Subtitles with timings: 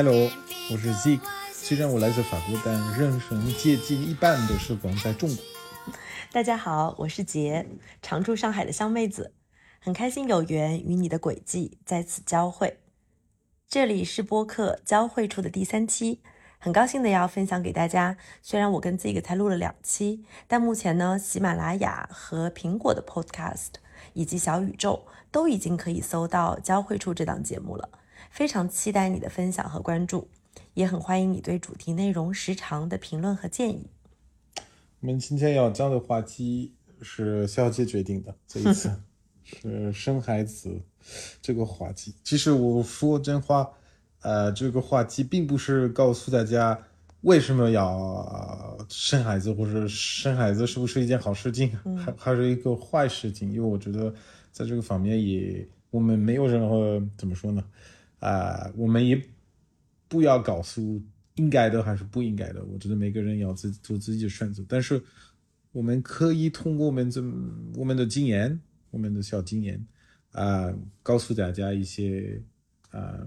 [0.00, 0.30] Hello，
[0.70, 1.18] 我是 Z。
[1.52, 5.44] 虽然我来自法国，但人生接近一半的时光在中国。
[6.30, 7.66] 大家好，我是杰，
[8.00, 9.34] 常驻上海的香妹子，
[9.80, 12.78] 很开心有缘与你的轨迹在此交汇。
[13.66, 16.20] 这里是播客交汇处的第三期，
[16.60, 18.16] 很高兴的要分享给大家。
[18.40, 23.72] 虽然我跟 Z 才录了两期，但目前呢，喜马拉雅和苹果的 Podcast
[24.12, 27.97] 以及小宇宙都已经可以搜到交汇处这档节目了。
[28.30, 30.28] 非常期待你的分享和关注，
[30.74, 33.88] 也很欢迎你对主题内容时长的评论和建议。
[35.00, 38.90] 我们今天要讲的话题是小姐决定的，这一次
[39.44, 40.80] 是生孩子
[41.40, 42.14] 这个话题。
[42.22, 43.70] 其实我说真话，
[44.20, 46.78] 呃，这个话题并不是告诉大家
[47.22, 53.50] 为什么要生孩子，或者生孩子是不是一件好事情，还还是一个坏事情。
[53.50, 54.12] 因为我觉得
[54.52, 57.64] 在这个方面也我们没有任何怎么说呢？
[58.20, 59.22] 啊，我们也
[60.08, 61.00] 不要告诉
[61.34, 62.64] 应该的还是不应该的。
[62.64, 65.00] 我觉得每个人要自做自己的选择，但是
[65.70, 67.22] 我们可以通过我们这
[67.76, 69.86] 我们的经验，我们的小经验
[70.32, 72.42] 啊，告诉大家一些
[72.90, 73.20] 啊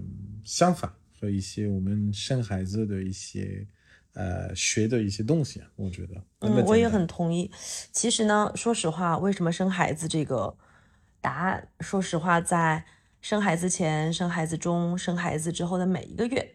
[0.44, 3.66] 想法和一些我们生孩子的一些
[4.12, 5.62] 呃学的一些东西。
[5.76, 7.50] 我觉得，嗯，我也很同意。
[7.92, 10.54] 其实呢，说实话，为什么生孩子这个
[11.20, 12.84] 答案，说实话，在。
[13.22, 16.54] 生孩子前、生孩子中、生孩子之后的每一个月，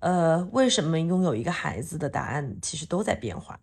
[0.00, 3.60] 呃，为什么拥有一个孩子的答案其实都在变化？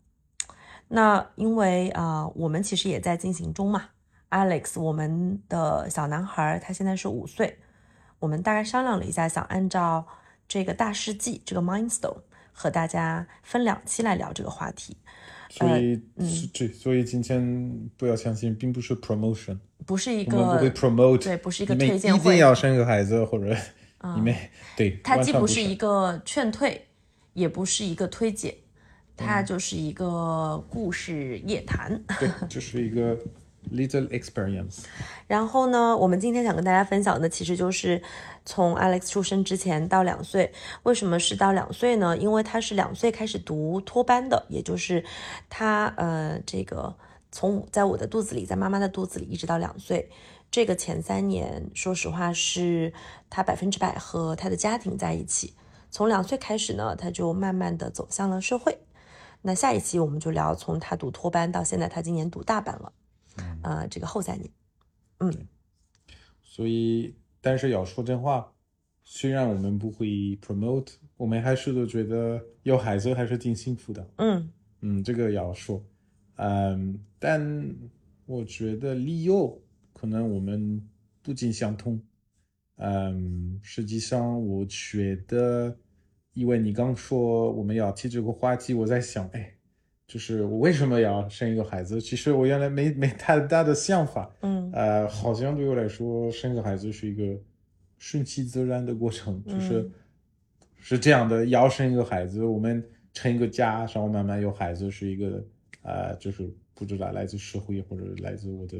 [0.87, 3.85] 那因为啊，我们其实也在进行中嘛。
[4.29, 7.57] Alex，我们的小男孩他现在是五岁，
[8.19, 10.05] 我们大概商量了一下，想按照
[10.47, 12.21] 这个大世纪这个 milestone
[12.53, 14.95] 和大家分两期来聊这个话题。
[15.49, 16.01] 所以，
[16.53, 22.53] 对，所以今天不要相信，并不是 promotion，不是一个不会 promote，对，不是一个推荐会，一定要。
[22.55, 23.55] 生个孩子或者
[24.15, 24.35] 你们
[24.75, 26.85] 对，它既不是一个劝退，
[27.33, 28.53] 也不是一个推荐，
[29.15, 33.17] 它就是一个故事夜谈，对，就是一个。
[33.71, 34.83] Little experience。
[35.27, 38.01] 然后呢，我们今天想跟大家分享的，其实就是
[38.45, 40.51] 从 Alex 出生之前到两岁。
[40.83, 42.17] 为什么是到两岁呢？
[42.17, 45.03] 因为他是两岁开始读托班的，也就是
[45.49, 46.95] 他呃，这个
[47.31, 50.09] 从在我的肚子里，在妈妈的肚子里一直到两岁，
[50.51, 52.93] 这个前三年，说实话是
[53.29, 55.53] 他百分之百和他的家庭在一起。
[55.89, 58.77] 从两岁开始呢，他就慢慢的走向了社会。
[59.41, 62.91] 那下一期我们就聊从他读托班到现在，他今年读大班了。
[63.63, 64.49] 呃，这个后三年，
[65.19, 65.47] 嗯，
[66.41, 68.53] 所以，但是要说真话，
[69.03, 70.07] 虽然我们不会
[70.37, 74.51] promote，我们还是都觉得有孩子还是挺幸福的，嗯。
[74.81, 75.83] 嗯，这个要说，
[76.35, 77.75] 嗯，但
[78.25, 79.59] 我觉得理由
[79.93, 80.87] 可能我们
[81.23, 81.99] 不尽相同，
[82.75, 85.75] 嗯，实际上我觉得，
[86.33, 89.54] 因为你刚说我们要提这个话题，我在想，哎。
[90.07, 91.99] 就是我为什么要生一个孩子？
[91.99, 97.35] 其实我原来没没太大的想法，嗯，呃，好像对我来说，生个孩子是一个
[97.97, 99.89] 顺其自然的过程，就是
[100.77, 101.45] 是这样的。
[101.47, 102.83] 要生一个孩子，我们
[103.13, 105.43] 成一个家，然后慢慢有孩子，是一个
[105.81, 108.77] 呃，就是不知道来自社会或者来自我的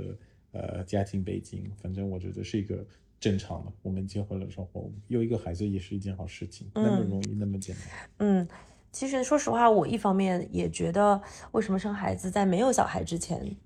[0.51, 2.85] 呃家庭背景，反正我觉得是一个
[3.19, 3.71] 正常的。
[3.81, 8.47] 我们结婚了之后，有一个孩子也是一件好事情，那么容易，那么简单，嗯。
[8.95, 13.57] 其实，说实话，我一方面也觉得，为什么生孩子在没有小孩之前，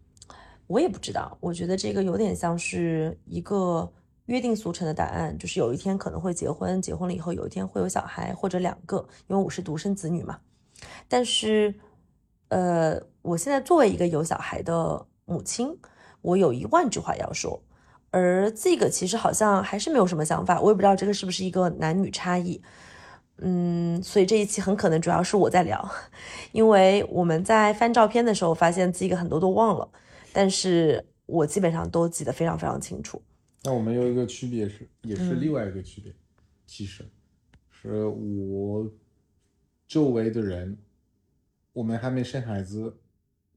[0.65, 1.37] 我也不知道。
[1.39, 3.87] 我觉得这个有点像是一个
[4.25, 10.39] 约定俗成的答案，就是有一天可能会结婚，结婚了以后有一天会有小孩或者两个，因为我是独生子女嘛。
[11.07, 11.75] 但是，
[12.47, 15.77] 呃，我现在作为一个有小孩的母亲，
[16.21, 17.61] 我有一万句话要说，
[18.09, 20.59] 而这个其实好像还是没有什么想法。
[20.59, 22.63] 我也不知道这个是不是一个男女差异。
[23.41, 25.89] 嗯，所以这一期很可能主要是我在聊，
[26.51, 29.89] 因为我们在翻照片的时候发现自己很多都忘了，
[30.33, 33.21] 但是我基本上都记得非常非常清楚。
[33.63, 36.13] 那我们有一个区别是，也是另外一个区别，
[36.65, 37.03] 其实
[37.69, 38.89] 是我
[39.87, 40.77] 周围的人，
[41.73, 42.95] 我们还没生孩子。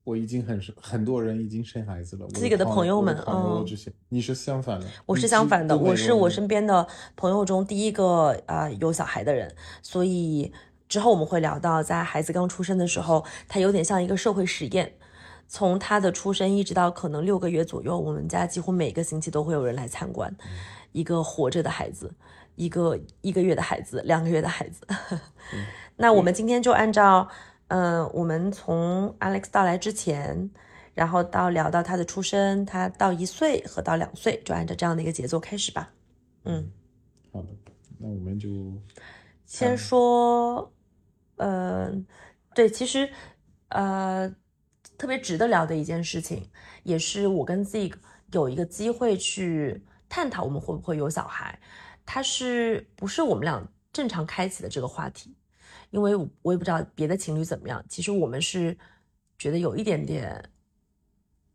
[0.04, 10.52] 我已经很很多人已经生孩子了，自己的朋友们，啊，这些你是相反的，我是相反的，我是我身边的朋友中第一个啊有小孩的人，所以
[10.88, 14.92] 之后我们会聊到，在孩子刚出生的时候，他有点像一个社会实验，
[15.46, 20.34] 从他的出生一直到可能六个月左右，我们家几乎每个星期都会有人来参观
[20.90, 22.12] 一个活着的孩子，
[22.56, 24.84] 一个一个月的孩子，两个月的孩子，
[25.94, 27.28] 那我们今天就按照。
[27.72, 30.50] 嗯，我们从 Alex 到来之前，
[30.92, 35.90] 然后到聊到他的出生，他到一岁和到两岁，就按照这样的一个节奏开始吧。
[36.44, 36.70] 嗯，
[37.32, 37.48] 好的，
[37.98, 38.48] 那我们就
[39.46, 40.70] 先说，
[41.36, 41.90] 呃，
[42.54, 43.08] 对，其实
[43.68, 44.28] 呃
[44.98, 46.50] 特别值得聊的一件事情，
[46.82, 47.94] 也是我跟 Zig
[48.32, 51.58] 有一个机会去探讨我们会不会有小孩，
[52.04, 55.34] 它是不是我们俩正常开启的这个话题？
[55.92, 58.76] 因为我也不知道别的情侣怎么样，其实我们是
[59.38, 60.42] 觉得有一点点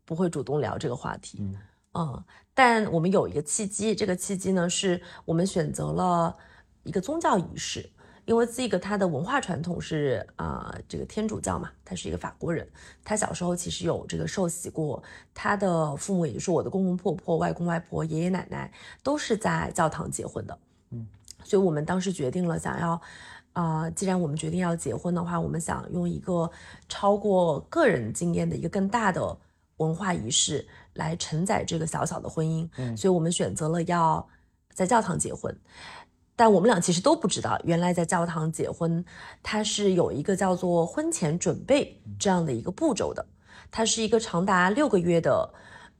[0.04, 1.56] 不会主动聊这个话题，嗯
[1.94, 2.24] 嗯，
[2.54, 6.36] 但我们有一个契机，这个契机呢，是我们选择了
[6.84, 7.90] 一个宗教仪式，
[8.26, 12.64] 因为这个他的文化传统是啊、这个天主教嘛，他是一个法国人，
[13.02, 15.02] 他小时候其实有这个受洗过，
[15.34, 20.58] 他的父母也就是我的公公婆婆、外公外婆、爷爷奶奶都是在教堂结婚的，
[20.90, 21.08] 嗯，
[21.42, 23.02] 所以我们当时决定了想要。
[23.60, 26.48] 啊、既然我们决定要结婚的话，我们想用一个
[26.88, 29.36] 超过个人经验的一个更大的
[29.78, 34.24] 文化仪式来承载这个小小的婚姻，嗯所以我们选择了要
[34.72, 35.52] 在教堂结婚。
[36.36, 39.04] 但我们俩其实都不知道，原来在教堂结婚，
[39.42, 43.26] 它是有一个叫做婚前准备这样的一个步骤的，
[43.72, 45.52] 它是一个长达六个月的，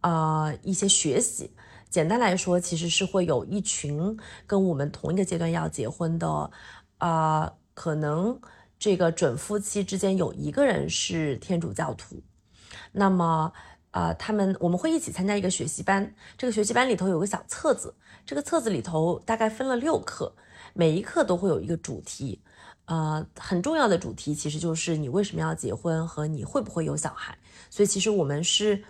[0.03, 1.51] 呃，一些学习。
[1.91, 4.15] 简单来说，其实是会有一群
[4.47, 6.51] 跟我们同一个阶段要结婚的，
[6.99, 8.41] 啊，可能
[8.79, 12.23] 这个准夫妻之间有一个人是天主教徒，
[12.93, 13.53] 那么，
[13.91, 17.95] 呃，他们我们会一起参加一个学习班，这个学习班里头有个小册子，
[18.27, 20.35] 这个册子里头大概分了六课，
[20.75, 22.41] 每一课都会有一个主题，
[22.85, 27.37] 呃，很重要的主题其实就是你为什么要结婚和你会不会有小孩，
[27.71, 28.83] 所以其实我们是，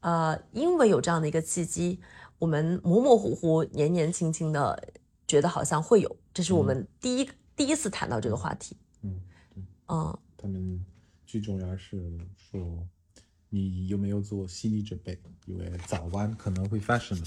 [0.00, 2.00] 呃，因为有这样的一个契机，
[2.38, 4.82] 我们模模糊糊、年年轻轻的
[5.26, 7.30] 觉得好像会有，这是我们第一、
[7.60, 9.20] 第一次谈到这个话题，嗯，
[9.88, 10.18] 嗯。
[10.38, 10.82] 他们
[11.26, 12.58] 最重要是说
[13.50, 17.26] 你有没有做心理准备，因为早晚可能会发生的。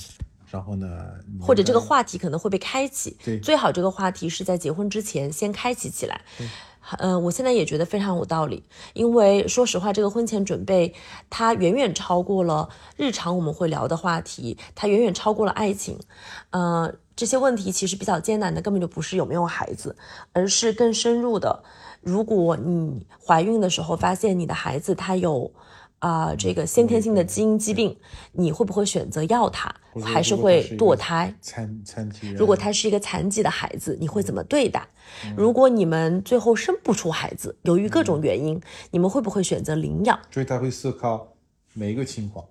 [0.49, 3.15] 然后呢，或者这个话题可能会被开启。
[3.23, 6.21] 对最好这个话题是在结婚之前先开启起来。
[6.97, 8.61] 嗯、我现在也觉得非常有道理，
[8.93, 10.93] 因为说实话，这个婚前准备
[11.29, 15.97] 它远远超过了日常我们会聊的话题，它远远超过了爱情。
[16.49, 19.95] 呃，这些问题其实比较艰难的，根本就不是有没有孩子，
[20.31, 21.63] 而是更深入的。
[22.01, 25.51] 如果你怀孕的时候发现你的孩子他有
[25.99, 27.97] 啊、这个先天性的基因疾病，
[28.33, 29.73] 你会不会选择要他，
[30.03, 31.33] 还是会堕胎？
[31.39, 34.85] 残残疾人，如果他是一个残疾的孩子，你会怎么对待？
[35.25, 38.61] 嗯如果你们最后生不出孩子，由于各种原因，
[38.91, 40.19] 你们会不会选择领养？
[40.29, 41.25] 所以他会思考
[41.71, 42.45] 每一个情况，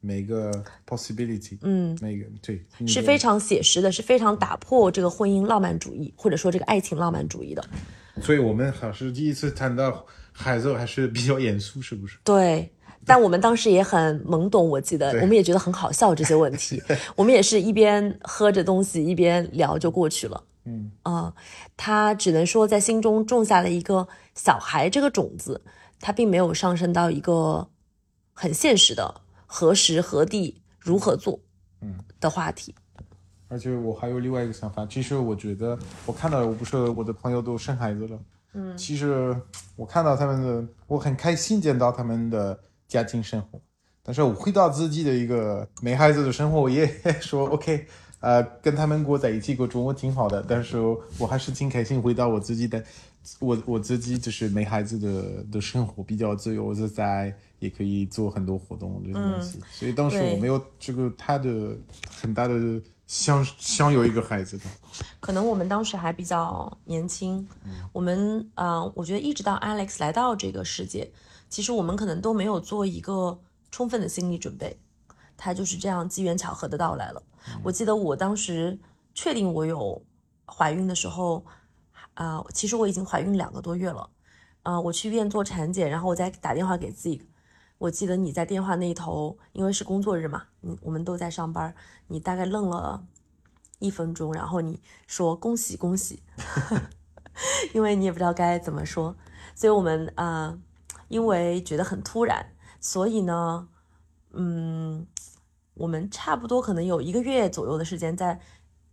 [0.00, 0.52] 每个
[0.86, 7.64] possibility，嗯，每个对是非常写实的，是非常打破这个婚姻浪漫主义或者说这个爱情浪漫主义的。
[8.22, 12.18] 所以我们还是第一次谈到孩子，还是比较严肃，是不是？
[12.24, 12.70] 对，
[13.04, 16.82] 但我们当时也很懵懂，我记得我们也觉得很好笑这些问题，
[17.16, 20.42] 我们也是一边喝着东西一边聊就过去了。
[20.64, 21.32] 嗯啊、
[21.76, 25.62] 他只能说在心中种下了一个小孩这个种子，
[26.00, 27.68] 他并没有上升到一个
[28.32, 29.14] 很现实的
[29.58, 31.40] 何时何地如何做
[31.80, 32.74] 嗯的话题。
[33.48, 38.18] 而且我还有另外一个想法，其实我觉得我看到，我不是我的朋友都生孩子了，
[38.52, 39.34] 嗯，其实
[39.74, 43.58] 我看到他们的，我很开心见到他们的家庭生活，
[44.02, 46.86] 但是我回到自己的一个没孩子的生活，我也
[47.18, 47.86] 说 OK，
[48.20, 50.76] 呃，跟他们过在一起过中，国挺好的，但是
[51.18, 52.84] 我还是挺开心回到我自己的，
[53.40, 61.76] 我我自己就是没孩子的的生活比较自由自在，也可以做很多活动这些东西，所以当时我没有这个他的
[62.20, 64.64] 很大的想想有一个孩子的，
[65.20, 67.46] 可能我们当时还比较年轻，
[67.92, 71.10] 我们啊、呃我觉得一直到 Alex 来到这个世界，
[71.48, 73.38] 其实我们可能都没有做一个
[73.70, 74.76] 充分的心理准备，
[75.36, 77.22] 他就是这样机缘巧合的到来了。
[77.62, 78.78] 我记得我当时
[79.14, 80.02] 确定我有
[80.44, 81.44] 怀孕的时候，
[82.16, 84.10] 啊、其实我已经怀孕两个多月了，
[84.62, 87.20] 啊、我去医院做产检，然后我再打电话给 Zig，
[87.78, 91.74] 我记得你在电话那一头，因为是工作日嘛，你我们都在上班，
[92.08, 93.04] 你大概愣了
[93.78, 96.22] 一分钟，然后你说恭喜恭喜，
[97.74, 99.14] 因为你也不知道该怎么说，
[99.54, 100.58] 所以我们啊、呃
[101.08, 102.44] 因为觉得很突然，
[102.80, 103.68] 所以呢，
[104.32, 105.06] 嗯，
[105.74, 108.40] 我们差不多可能有一个月左右的时间，在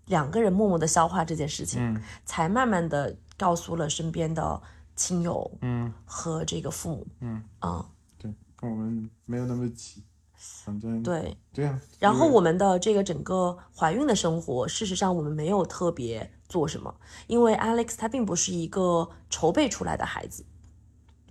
[0.06, 2.02] 两个人默默的消化这件事情，嗯。
[2.26, 4.62] 才慢慢的告诉了身边的
[4.96, 5.94] 亲友嗯。
[6.06, 7.86] 和这个父母，嗯，啊、
[8.18, 10.04] 对，我们没有那么急，
[10.36, 16.94] 反正对，对啊，然后我们的这个整个怀孕的生活，事实上我们没有特别做什么，
[17.28, 20.46] 因为 Alex 他并不是一个筹备出来的孩子，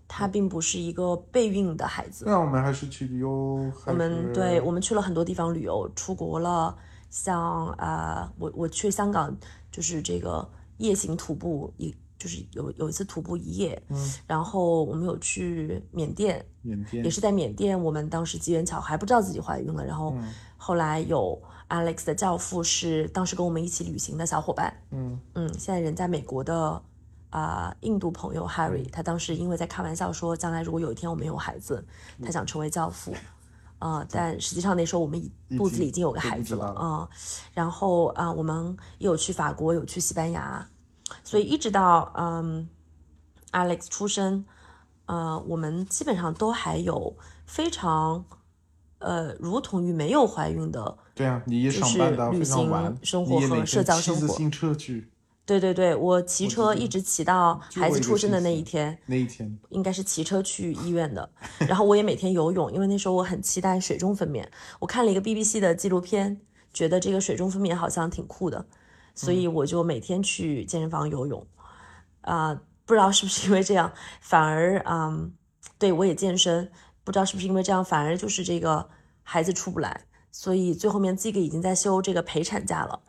[0.08, 2.24] 他并不是一个备孕的孩子。
[2.26, 6.76] 那我们还是去旅游，我我们对我们去了很多地方旅游，出国了，
[7.12, 9.36] 像啊、呃我我去香港
[9.70, 25.20] 就是这个夜行徒步一就是有有一次徒步一夜，嗯，然后我们有去缅甸，缅甸也是在缅甸，我们当时机缘巧合还不知道自己怀孕了，然后嗯后来有 Alex 的教父是当时跟我们一起旅行的小伙伴，嗯。
[25.34, 26.82] 嗯，现在人在美国的
[27.30, 31.84] 啊、印度朋友 Harry，他当时因为在开玩笑说，将来如果有一天我们有孩子，
[32.22, 33.12] 他想成为教父，
[33.82, 35.20] 啊、但实际上那时候我们
[35.58, 37.08] 肚子里已经有个孩子了啊、
[37.52, 40.66] 然后啊、我们也有去法国，有去西班牙，
[41.24, 42.68] 所以一直到嗯
[43.50, 44.44] Alex 出生，
[45.06, 48.24] 呃，我们基本上都还有非常。
[49.04, 55.10] 呃，如同于没有怀孕的对啊，你也是上班到旅非常晚行，生活和社交生活行车去
[55.44, 61.28] 对对对，我骑车一直骑到孩子出生的那一天，那一天，应该是骑车去医院的。
[61.58, 64.46] 然后我也每天游泳，因为那时候我很期待水中分娩。
[64.78, 66.40] 我看了一个 BBC 的纪录片，
[66.72, 68.64] 觉得这个水中分娩好像挺酷的，
[69.16, 71.44] 所以我就每天去健身房游泳。
[72.20, 72.54] 啊、
[72.86, 75.32] 不知道是不是因为这样，反而嗯，
[75.76, 76.70] 对我也健身，
[77.02, 78.88] 不知道是不是因为这样，反而就是这个
[79.24, 83.00] 孩子出不来，所以最后面 Zig 已经在休这个陪产假了。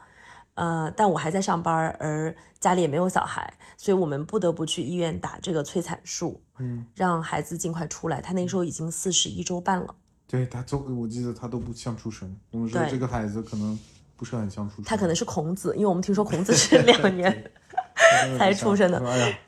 [0.56, 8.22] 呃，但我还在上班儿，而家里也没有小孩，所以我们不得不去医院打这个催产素，嗯，让孩子尽快出来。
[8.22, 9.96] 他那时候已经四十一周半了，
[10.28, 13.78] 对他都，我记得他都不像出生，我们说对这个孩子可能
[14.16, 17.52] 不是很像出生，他可能是孔子，因为我们听说孔子是两年
[18.38, 19.02] 才出生的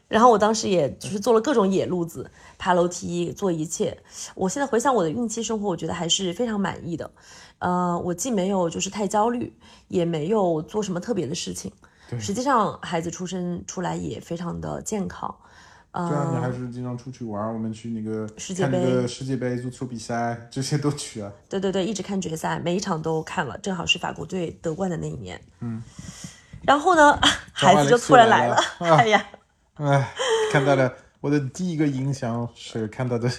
[0.08, 3.98] 然后我当时也就是做了各种野路子，爬楼梯，做一切。
[4.36, 7.10] 我现在回想我的孕期生活，我觉得还是非常满意的。
[7.60, 9.52] 呃，我既没有就是太焦虑，
[9.88, 11.72] 也没有做什么特别的事情。
[12.08, 15.36] 对实际上孩子出生出来也非常的健康。
[15.92, 21.32] 对啊，你还呃，是经常出去玩，我们去那个世界杯世界杯足球比赛，这些都去啊。
[21.50, 25.42] 对对对，一直看决赛，每一场都看了，正好是法国队得冠的那一年。
[25.62, 25.82] 嗯。
[26.66, 27.20] 然后呢，
[27.52, 29.26] 孩子就突然来了，来了啊 哎呀，
[29.76, 30.14] 哎，
[30.52, 33.30] 看到了，我的第一个印象是看到的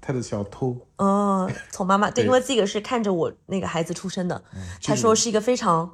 [0.00, 4.42] 他的小偷，嗯，从妈妈 对，对因为这个是看着我那个孩子出生的，
[4.82, 5.90] 他说是一个非常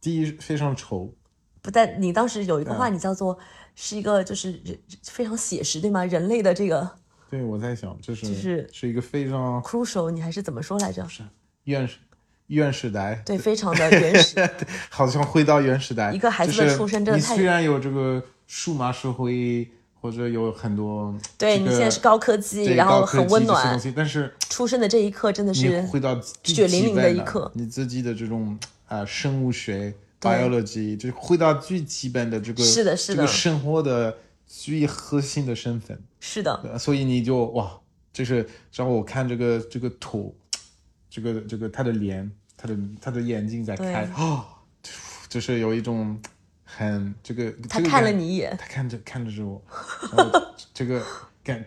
[0.00, 1.12] 第一非常丑，
[1.62, 3.38] 不但你当时有一个话，你叫做
[3.74, 6.04] 是一个就是人非常写实，对吗？
[6.04, 6.88] 人类的这个
[7.30, 11.06] 对我在想，就是就是是一个非常 crucial，你还是怎么说来着？
[11.64, 11.98] 原始
[12.48, 14.36] 原始代，对，非常的原始。
[14.88, 16.12] 好像回到原始代。
[16.12, 19.68] 一个孩子的出生真的太你虽然有这个数码社会，
[20.00, 23.80] 或者有很多这个对你现在是高科技，然后很温暖。
[23.96, 27.50] 但是出生的这一刻真的是回到最血淋淋的一刻。
[27.54, 33.16] 你自己的这种啊、呃生物学 biology，就是回到最基本的这个是的是的。
[33.16, 37.70] 这个生活的最核心的身份，是的，呃所以你就哇，
[38.12, 40.32] 就是让我看这个这个图，
[41.08, 44.44] 这个这个他的脸，他的他的眼睛在开哦，
[45.28, 46.20] 就是有一种
[46.64, 49.62] 很这个他看了你一眼，他看着看着我，
[50.16, 51.02] 然后 这个
[51.42, 51.64] 感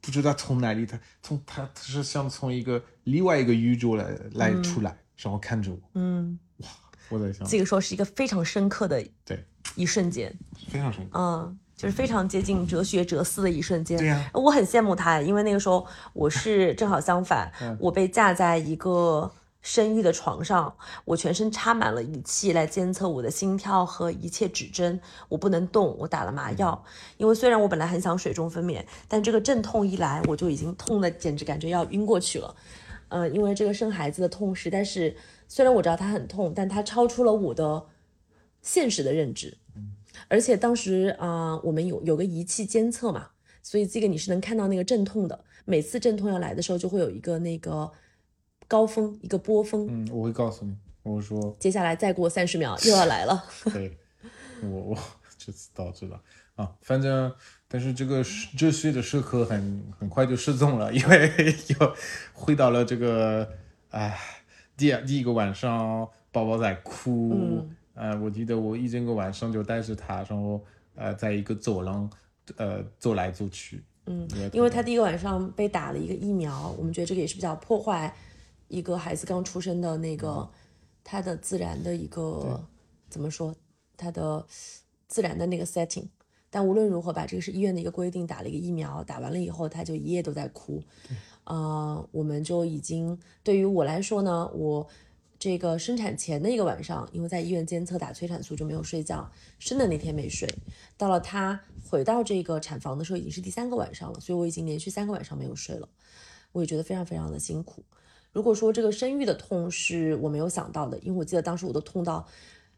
[0.00, 6.68] 不知道从哪里，他从他他是像从一个另外一个宇宙来来出来，然后看着我，嗯，哇
[7.08, 9.44] 我在想，这个说是一个非常深刻的对，
[9.76, 10.34] 一瞬间，
[10.68, 13.98] 非常深刻，嗯，就是非常接近哲学哲思的一瞬间。
[13.98, 19.28] 对呀我很羡慕他，因为那个时候我是 正好相反，嗯我被架在一个
[19.62, 20.72] 生育的床上，
[21.04, 26.84] 我全身插满了仪器来监测我的心跳和一切指针，我不能动，我打了麻药。
[27.16, 32.54] 因为虽然我本来很想水中分娩，但这个阵痛一来，我就已经痛的简直感觉要晕过去了。
[33.08, 35.16] 呃，因为这个生孩子的痛实在是，
[35.48, 37.86] 虽然我知道它很痛，但它超出了我的
[38.60, 39.58] 现实的认知。
[40.28, 43.28] 而且当时啊、呃我们有有个仪器监测嘛，
[43.62, 45.44] 所以这个你是能看到那个阵痛的。
[45.64, 47.90] 每次阵痛要来的时候，就会有一个那个
[48.66, 49.86] 高峰，一个波峰。
[49.88, 53.44] 嗯，我会告诉你，我说接下来再过三十秒又要来了。
[53.72, 53.96] 对，
[54.62, 54.98] 我我
[55.38, 56.20] 这次导致了
[56.56, 57.32] 啊，反正
[57.68, 58.24] 但是这个
[58.58, 61.32] 哲学的社科很很快就失踪了，因为
[61.68, 61.94] 又
[62.32, 63.48] 回到了这个
[63.90, 64.18] 哎，
[64.76, 70.60] 第二第一个晚上宝宝在哭，嗯呃，我记得我一整个晚上就带着他，然后
[70.94, 72.10] 呃，在一个走廊
[72.56, 78.14] 呃走来走去，嗯因为，他第一个晚上被打了一个疫苗，我们觉得这个也是比较破坏
[78.68, 80.48] 一个孩子刚出生的那个
[81.04, 82.62] 他的自然的一个
[83.08, 83.54] 怎么说，
[83.96, 84.44] 他的
[85.06, 86.08] 自然的那个 setting。
[86.50, 90.82] 但无论如何吧，这个是医院的一个规定，打了一个疫苗，打完了以后他就一夜都在哭。
[91.44, 94.86] 呃，我们就已经对于我来说呢，我
[95.42, 100.48] 这个生产前的一个晚上，因为在医院监测打催产素就没有睡觉，生的那天没睡，
[100.96, 105.88] 到了他回到这个产房的时候已经是第三个晚上了，所以我已经连续三个晚上没有睡了，
[106.52, 107.82] 我也觉得非常非常的辛苦。
[108.30, 112.24] 如果说这个生育的痛是我没有想到的，因为我记得当时我都痛到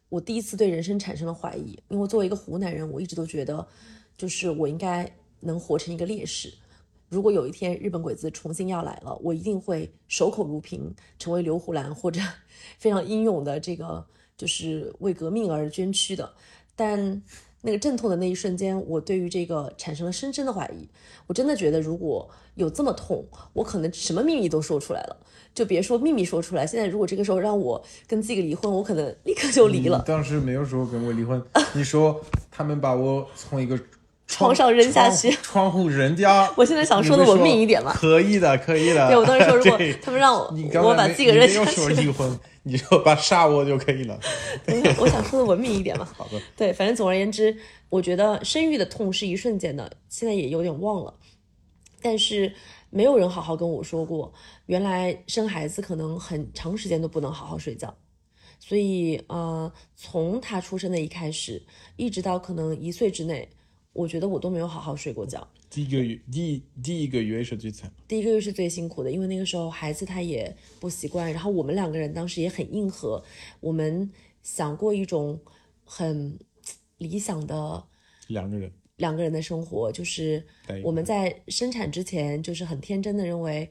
[0.08, 3.68] 我第一次对人生产生了怀疑，因为作为一个湖南人，我一直都觉得，
[4.16, 6.50] 就是我应该能活成一个烈士。
[7.14, 12.20] 如果有一天日本鬼子重新要来了，我一定会守口如瓶，成为刘胡兰或者
[12.76, 14.04] 非常英勇的这个，
[14.36, 16.34] 就是为革命而捐躯的。
[16.74, 17.22] 但
[17.60, 20.88] 那个阵痛的那一瞬间，我对于这个产生了深深的怀疑。
[21.28, 25.16] 我真的觉得，如果有这么痛，我可能什么秘密都说出来了，
[25.54, 26.66] 就别说秘密说出来。
[26.66, 30.02] 现在如果这个时候让我跟自己离婚，我可能立刻就离了。
[30.04, 31.40] 当时没有说跟我离婚，
[31.74, 33.78] 你说他们把我从一个。
[34.34, 36.50] 床上扔下去， 窗户人家。
[36.58, 39.06] 我现在想说的文明一点嘛，可以的，可以的。
[39.08, 41.76] 对我当时说，如果他们让我，我把自己扔下去。
[41.76, 44.18] 说离婚，你说把杀我就可以了。
[44.98, 46.08] 我想说的文明一点嘛。
[46.16, 46.40] 好的。
[46.56, 47.56] 对，反正总而言之，
[47.88, 51.14] 我觉得生育的痛是一瞬间的，现在也有点忘了。
[52.02, 52.52] 但是
[52.90, 54.32] 没有人好好跟我说过，
[54.66, 57.94] 原来生孩子可能很长时间都不能好好睡觉。
[58.58, 61.62] 所以，呃，从他出生的一开始，
[61.96, 63.48] 一直到可能一岁之内。
[63.94, 65.48] 我觉得我都没有好好睡过觉。
[65.70, 67.90] 第一个月，第第一个月是最惨。
[68.06, 73.24] 第一个月是最辛苦的，因为那个时候孩子他也不习惯，然后我们两个人当时也很硬核，
[73.60, 74.10] 我们
[74.42, 75.40] 想过一种
[75.84, 76.38] 很
[76.98, 77.82] 理想的
[78.26, 80.44] 两个人两个人的生活，就是
[80.82, 83.70] 我们在生产之前就是很天真的认为，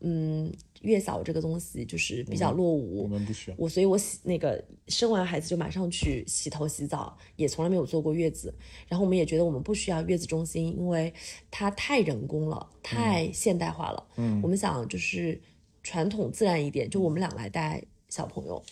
[0.00, 0.52] 嗯。
[0.82, 8.54] 月嫂这个东西就是比较落伍，我们不需要我，所以我洗那个生完孩子就马上去洗头洗澡，也从来没有坐过月子。
[8.88, 11.12] 然后我们也觉得我们不需要月子中心，因为
[11.50, 14.06] 它太人工了，太现代化了。
[14.16, 15.40] 嗯，我们想就是
[15.82, 18.62] 传统自然一点，就我们俩来带小朋友。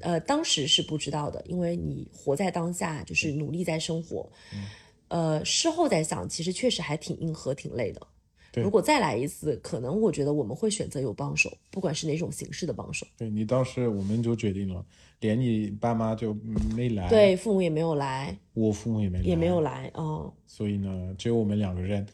[0.00, 4.30] 呃，当时是不知道的，因为你活在当下，就是努力在生活。
[5.08, 8.06] 呃，事后再想，其实确实还挺硬核，挺累的。
[8.54, 13.06] 如果再来一次，可能我觉得我们会选择有帮手，不管是哪种形式的帮手。
[13.16, 14.84] 对你当时我们就决定了，
[15.20, 16.34] 连你爸妈就
[16.74, 20.32] 没来，对，父母也没有来，我父母也没来，也没有来，嗯。
[20.46, 22.04] 所以呢，只有我们两个人，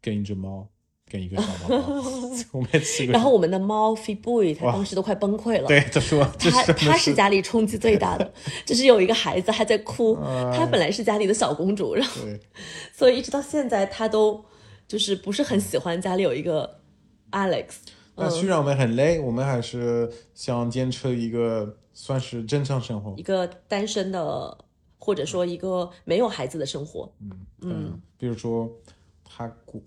[0.00, 0.68] 跟一只猫，
[1.10, 2.02] 跟一个小宝宝，
[2.52, 3.12] 我们四个。
[3.12, 5.66] 然后我们的猫 f e Boy，他当时都快崩溃了。
[5.66, 8.32] 对，他说他他是家里冲击最大的，
[8.64, 10.14] 就是有一个孩子还在哭，
[10.54, 12.20] 他本来是家里的小公主，然后，
[12.92, 14.44] 所以一直到现在他都。
[14.88, 16.80] 就是不是很喜欢家里有一个
[17.30, 17.66] Alex。
[18.18, 24.64] 那虽然我们很累，我们还是想坚持一个算是正常生活，一个单身的，
[24.98, 27.12] 或者说一个没有孩子的生活。
[27.20, 28.70] 嗯嗯，比如说
[29.22, 29.82] 他过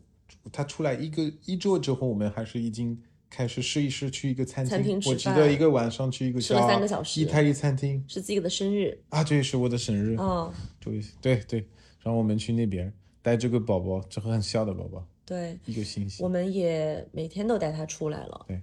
[0.52, 5.02] 他出来一个一周之后，我们还是已经开始试一试去一个餐厅。
[5.08, 10.16] 我记得一个晚上去一个吃了三个小时意大利餐厅，是自己的生日啊，对，是我的生日。
[10.20, 11.60] 嗯，对对对，
[12.04, 12.94] 然后我们去那边。
[13.30, 18.46] 带这个宝宝，这个很小的宝宝，对，一个星期，我们也每天都带他出来了。
[18.48, 18.60] 对，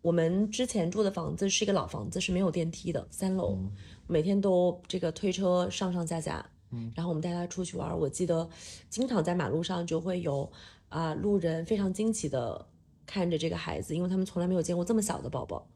[0.00, 3.58] 我们之前住的房子是一个老房子，是没有电梯的，三楼，
[4.06, 7.94] 每天都这个推车上上下下，嗯，然后我们带他出去玩。
[7.98, 8.48] 我记得
[8.88, 10.50] 经常在马路上就会有
[10.88, 12.66] 啊路人非常惊奇的
[13.04, 15.68] 看着这个孩子，因为他们从来没有见过这么小的宝宝，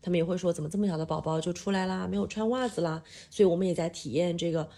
[0.00, 3.02] 他们也会说怎么这么小的宝宝就出来啦，没有穿袜子啦。
[3.30, 4.68] 所以我们也在体验这个。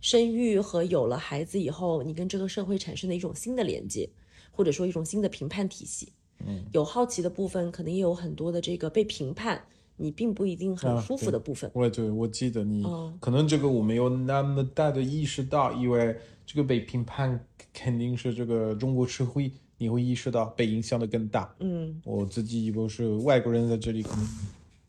[0.00, 4.08] 生育和有了孩子以后，你跟这个社会产生的一种新的连接，
[4.50, 6.12] 或者说一种新的评判体系。
[6.46, 9.60] 嗯，有好奇的部分，可能也有很多的这个被评判，
[9.96, 11.68] 你并不一定很舒服的部分。
[11.74, 12.84] 我对我记得你，
[13.20, 21.52] 可能这个我没有那么大的意识到，因为这个被评判肯定是这个中国社会，你会意识到被影响的更大。
[21.58, 24.28] 嗯，我自己以为是外国人在这里可能。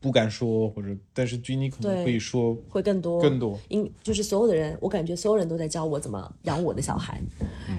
[0.00, 3.20] 不敢说，或者但是据你可能会说会更多。
[3.20, 7.20] 更多，因就是所有的人，我感觉所有人都在教我怎么养我的小孩，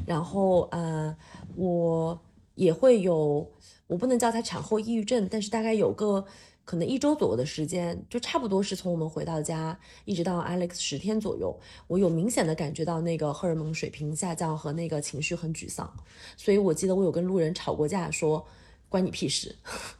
[0.06, 1.16] 然后呃，
[1.56, 2.22] 我
[2.54, 3.50] 也会有，
[3.88, 6.24] 我不能叫他产后抑郁症，但是大概有个
[6.64, 15.92] 可能一周左右的时间，就差不多是从我们回到家一直到 Alex 十天左右，我有明显的感觉到那个荷尔蒙水平下降和那个情绪很沮丧，
[16.38, 18.46] 所以我记得我有跟路人吵过架，说
[18.90, 19.56] 关你屁事，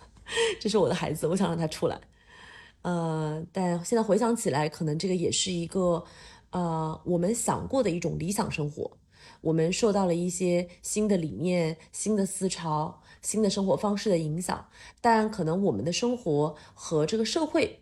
[0.62, 2.00] 这是我的孩子，我想让他出来。
[2.82, 6.04] 呃，但现在回想起来，可能这个也是一个，
[6.50, 8.92] 呃，我们想过的一种理想生活。
[9.42, 14.68] 我们受到了一些新的理念、新的思潮、新的生活方式的影响，
[15.00, 17.82] 但可能我们的生活和这个社会，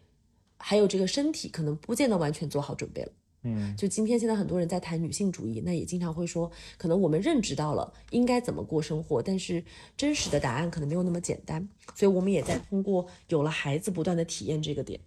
[0.57, 3.11] 还有这个身体，可能不见得完全做好准备了。
[3.43, 9.63] 嗯，就今天现在很多人在谈女性主义，那也经常会说，可能我们认知到了应该怎么过生活，但是
[9.95, 14.99] 真实的答案可能没有那么简单，所以我们也在通过有了孩子不断的体验这个点。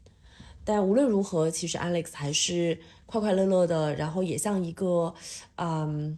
[0.64, 5.12] 但无论如何，其实 Alex 还是快快乐乐的，然后也像一个，
[5.57, 6.16] 嗯，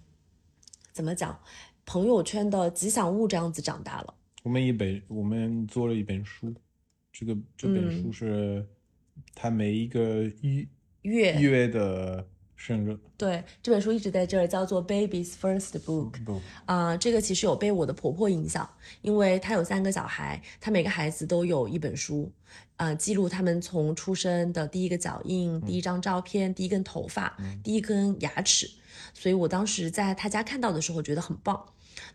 [0.93, 1.37] 怎么讲，
[1.85, 4.15] 朋友圈的吉祥物这样子长大了。
[4.45, 6.55] 我们一本，我们做了一本书，
[7.11, 8.65] 这个这本书是
[9.35, 10.69] 它每一个一。
[11.05, 16.13] 月月的生日对，这本书一直在这儿，叫做《Baby's First Book》。
[16.25, 18.69] 不，啊、这个其实有被我的婆婆影响，
[19.03, 22.33] 因为她有三个小孩，她每个孩子都有一本书，
[22.79, 28.67] 呃，记录他们从出生的第一个脚印、第一张照片、第一根头发、第一根牙齿。
[29.13, 31.63] 所以我当时在她家看到的时候，觉得很棒。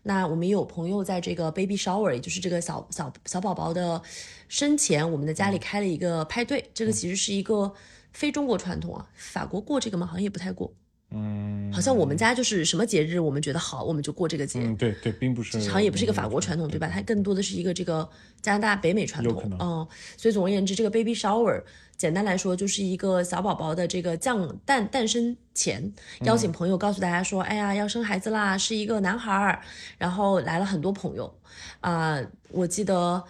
[0.02, 4.02] 那我们也有朋友在这个 baby shower，也就是这个小小小宝宝的
[4.48, 6.68] 生前，我们的家里开了一个派对。
[6.74, 7.72] 这个其实是一个
[8.12, 10.06] 非中国传统啊，法国过这个吗？
[10.06, 10.72] 好像也不太过。
[11.12, 14.60] 嗯，好像我们家就是什么节日，我们觉得好，我们就过这个节。
[14.60, 16.88] 嗯，对对，并不是，好像也不是一个法国传统，对吧？
[16.88, 18.08] 它更多的是一个这个
[18.40, 19.58] 加拿大北美传统有可能。
[19.58, 21.60] 嗯，所以总而言之，这个 baby shower
[21.96, 29.60] 简单来说就是一个小宝宝的这个降诞诞生前，邀请朋友告诉大家说，哎呀，要生孩子啦，是一个男孩儿。
[29.98, 31.34] 然后来了很多朋友，
[31.80, 33.24] 啊、我记得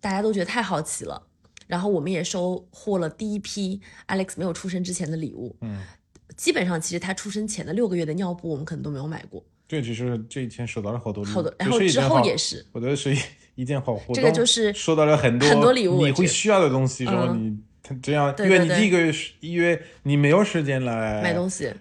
[0.00, 1.25] 大家都觉得太好奇了。
[1.66, 5.82] 然后我们也收获了第一批 Alex 没有出生之前的礼物，嗯，
[6.36, 13.18] 基本上其实他出生前的六个月的尿布，我们可能都没有买过，对，只是这一天收到了好多礼物，好多，然后之后也是，我觉得是一
[13.56, 17.50] 一件好活动，这个就是收到了很多很多礼物你会需要的东西，然后嗯。
[17.50, 21.72] 你他这样，因为你第一个月是因为你没有时间来买东西，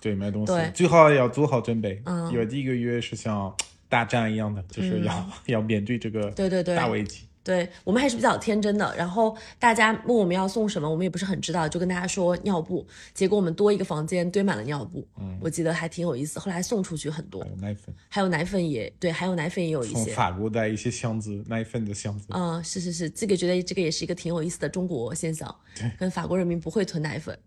[0.00, 2.30] 对买东西，最好要做好准备，嗯。
[2.30, 3.52] 因为第一个月是像
[3.88, 6.76] 大战一样的，就是要、要面对这个对对对。
[6.76, 7.22] 大危机。
[7.48, 8.94] 对我们还是比较天真的。
[8.94, 12.86] 然后大家问我们要送什么，我们也不是很知道，就跟大家说尿布。
[13.14, 16.38] 结果我们多一个房间堆满了尿布，嗯我记得还挺有意思。
[16.38, 19.94] 后来送出去很多还，有奶粉，还有奶粉也对，还有奶粉也有一些。
[19.94, 25.48] 从法国带一些箱子奶粉的箱子，嗯，是是是，这个觉得这个也是一个挺有意思的中国现象。
[25.98, 27.38] 跟法国人民不会囤奶粉，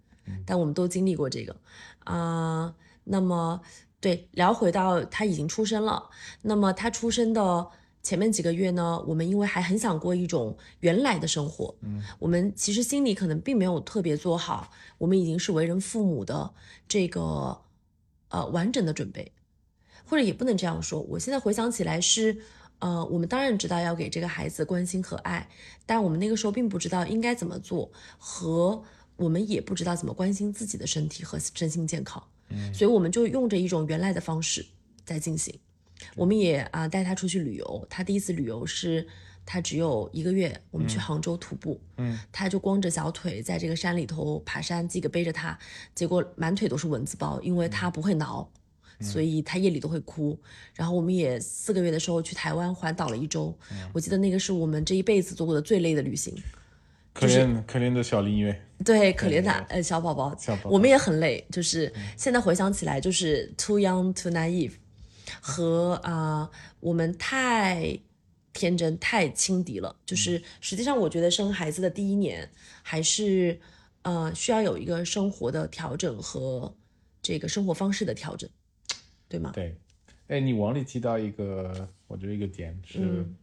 [0.46, 1.56] 但我们都经历过这个
[2.06, 3.62] 啊、那么
[4.00, 6.10] 对，聊回到他已经出生了，
[6.42, 7.68] 那么他出生的
[8.04, 16.54] 前面几个月呢，我们因为还很想过一种原来的生活，嗯，我们其实心里可能并没有特别做好，我们已经是为人父母的
[16.88, 17.62] 这个
[18.30, 19.32] 呃完整的准备，
[20.04, 21.00] 或者也不能这样说。
[21.02, 22.42] 我现在回想起来是，
[22.80, 25.48] 呃，我们当然知道要给这个孩子关心和爱，
[25.86, 28.84] 但我们那个时候并不知道应该怎么做，和
[29.16, 32.24] 我们也不知道怎么关心自己的身体和身心健康。
[32.50, 34.66] 嗯，所以我们就用着一种原来的方式
[35.06, 35.60] 在进行。
[36.16, 39.08] 我们也啊、带他出去旅游，他第一次旅游是。
[39.44, 45.58] 他只有一个月，我们去杭州徒步，嗯，他就光着小腿在这个山里头爬山，自己背着他，
[45.96, 48.48] 结果满腿都是蚊子包，因为他不会挠，
[49.02, 50.40] 所以他夜里都会哭。
[50.76, 53.54] 然后我们也四个月的时候去台湾环岛了一周，
[53.92, 56.34] 我记得那个是我们这一辈子做过的最累的旅行。
[57.12, 60.66] 可怜可怜的小林月，对，可怜的呃小宝宝，小宝。
[60.66, 64.74] 宝我们也很累，就是现在回想起来，就是 too young too naive，
[65.39, 67.98] 和啊、我们太
[68.54, 69.96] 天真太轻敌了。
[70.06, 72.50] 就是实际上，我觉得生孩子的第一年
[72.82, 73.60] 还是
[74.02, 76.76] 呃需要有一个生活的调整和
[77.22, 78.50] 这个生活方式的调整，
[79.30, 79.52] 对吗？
[79.54, 79.76] 对，
[80.28, 83.36] 哎，你往里提到一个，我觉得一个点是，嗯。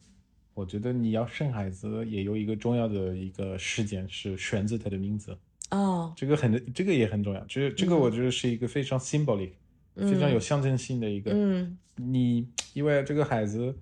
[0.54, 5.38] 我觉得你要生孩子也有一个重要的一个事件是选择他的名字，
[5.70, 9.52] 哦，这个很这个也很重要，这这个我觉得是一个非常 symbolic，、
[9.98, 11.30] 非常有象征性的一个。
[11.34, 13.74] 嗯你因为这个孩子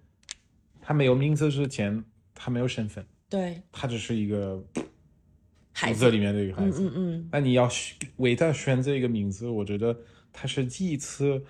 [0.81, 2.03] 他没有名字之前，
[2.35, 4.65] 他没有身份，对，他只是一个
[5.73, 6.83] 孩子，里面的一个孩嗯子。
[6.83, 9.95] 嗯嗯，那你要选为他选择一个名字，我觉得
[10.33, 11.43] 他是第一次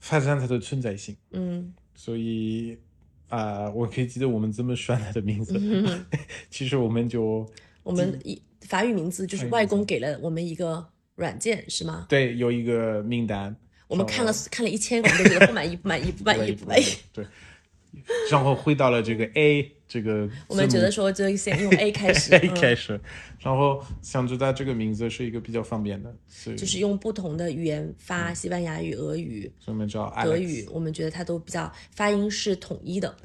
[0.00, 1.14] 发展他的存在性。
[1.32, 2.78] 嗯所以
[3.28, 5.58] 啊、我可以记得我们怎么选他的名字。
[5.60, 6.06] 嗯
[6.48, 7.44] 其实我们就
[7.82, 10.86] 我们一法语名字就是外公给了我们一个
[11.16, 12.06] 软件，是吗？
[12.08, 13.54] 对有一个名单，
[13.88, 16.84] 我们看了看了一千个，我们都觉得不满意，不满意，不满意，不满意。
[17.12, 17.24] 对，
[18.30, 22.54] 然后回到了这个 A 这个，我们觉得说就先用 A 开始 A 嗯。
[22.54, 23.00] 开始，
[23.38, 26.12] 然后想知道这个名字是一个比较方便的，
[26.56, 33.16] 就是用不同的语言发，西班牙语、俄语、所以我们叫德语，我们觉得它都比较发音是统一的。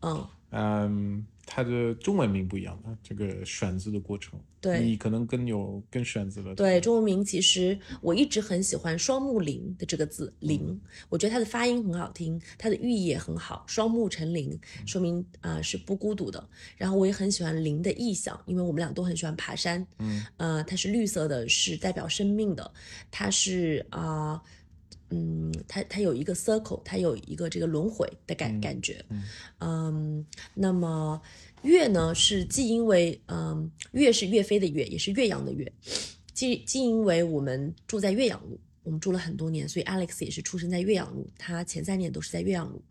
[0.00, 4.80] 嗯，嗯，它的中文名不一样的，这个选字的过程，对。
[4.80, 10.78] 你可能更有更选择的，对，中文名其实我一直很喜欢“双木林”的这个字，林，
[11.08, 16.46] 我觉得它的发音很好听，它的寓意也很好，双木成林，说明啊、呃是不孤独的。
[16.76, 22.70] 然后我也很喜欢林的意象，因为我们俩都很喜欢爬山，嗯，呃，它是绿色的，是代表生命的，
[23.10, 24.42] 它是啊。
[25.10, 29.04] 嗯，它它有一个 circle，它有一个这个轮回的感、感觉，
[29.60, 30.24] 嗯。
[30.54, 31.20] 那么
[31.62, 35.72] 岳呢是既因为嗯岳是岳飞的岳，也是岳阳的岳，
[36.32, 42.82] 既既因为我们住在岳阳路，我们住了很多年，所以 Alex 也是出生在岳阳路，他前三年都是在岳阳路，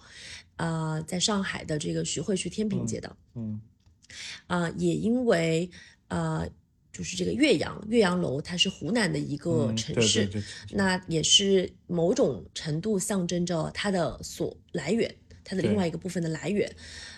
[0.55, 3.59] 啊、在上海的这个徐汇区天平街道，嗯。
[4.47, 5.69] 啊、也因为
[6.07, 6.47] 呃
[6.95, 16.73] 就是这个岳阳，岳阳楼它是湖南的一个嗯城市，对对对那也是某种程度象征着它的所来源，它的另外一个部分的来源，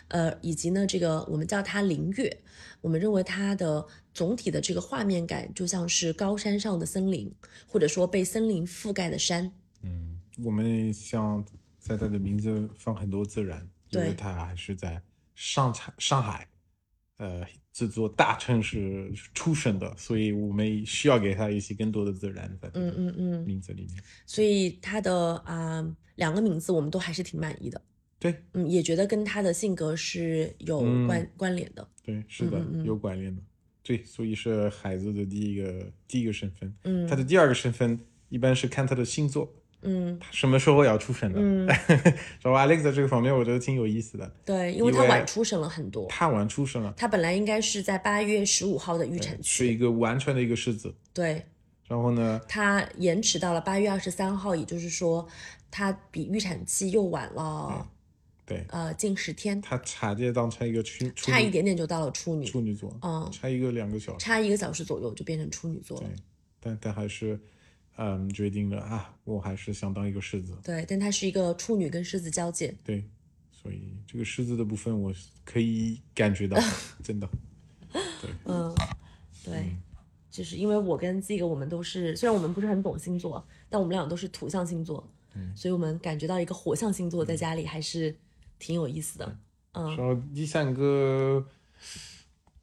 [0.08, 2.42] 呃，以及呢，这个我们叫它灵岳，
[2.82, 3.86] 我们认为它的
[4.16, 7.32] 总体的这个画面感就像是高山上的森林，
[7.68, 9.52] 或者说被森林覆盖的山。
[9.84, 11.46] 嗯，我们像
[11.78, 15.00] 在它的名字放很多自然，因为它还是在
[15.36, 16.48] 上海上海，
[17.18, 17.46] 呃，
[17.78, 24.04] 这座大城市出生的，所以我们需要给他一些更多的自然在嗯嗯嗯，名字里面。
[24.26, 27.80] 所以他的啊、两个名字我们都还是挺满意的，
[28.18, 31.88] 对嗯，也觉得跟他的性格是有嗯关、关联的。
[32.02, 33.40] 对，是的，嗯嗯嗯有关联的。
[33.84, 36.74] 对，所以是孩子的第一个第一个身份。
[36.84, 39.54] 嗯他的第二个身份一般是看他的星座，
[39.88, 40.20] 嗯。
[40.32, 41.40] 什么时候要出生的。
[41.42, 41.66] 嗯，
[42.42, 50.94] 然后 Alex 在这个方面我觉得挺有意思的，对，因为他晚出生了很多，他晚出生了，他本来应该是在八月十五号的预产期是一，个完全的一个狮子。
[51.14, 51.44] 对。
[51.88, 55.26] 然后呢，他延迟到了八月二十三号，也就是说
[55.72, 57.88] 他比预产期又晚了、
[58.46, 58.66] 对。
[58.68, 63.30] 呃近十天，他差点当成一个处处差一点点就到了处女，处女座，嗯。
[63.32, 64.18] 差一个两个小时。
[64.20, 66.08] 差一个小时左右就变成处女座了。
[66.08, 66.16] 对。，
[66.60, 67.40] 但但还是，
[67.98, 70.58] 嗯，决定了啊，我还是想当一个狮子。
[70.64, 73.04] 对，但它是一个处女跟狮子交界，对，
[73.52, 76.58] 所以这个狮子的部分我可以感觉到，
[77.04, 77.28] 真的。
[77.92, 78.74] 对，嗯，
[79.44, 79.76] 对，
[80.30, 85.08] 就是因为我跟 Z 个我们都是，虽然我们不是很懂星座，但我们俩都是土象星座，
[85.56, 88.16] 所以我们感觉到一个火象星座在家里还是
[88.60, 89.26] 挺有意思的。
[89.74, 91.46] 嗯然后第三个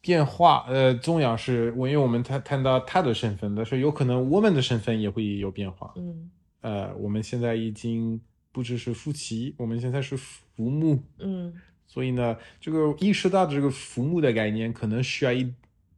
[0.04, 5.94] 变化，呃，重要是我因为我们谈谈到他的身份，但是有可能我们的身份也会有变化。
[5.96, 6.30] 嗯。
[6.60, 8.20] 呃，我们现在已经
[8.52, 11.54] 不只是夫妻，我们现在是父母，嗯。
[11.86, 15.50] 所以呢，这个意识到这个父母的概念，可能需要一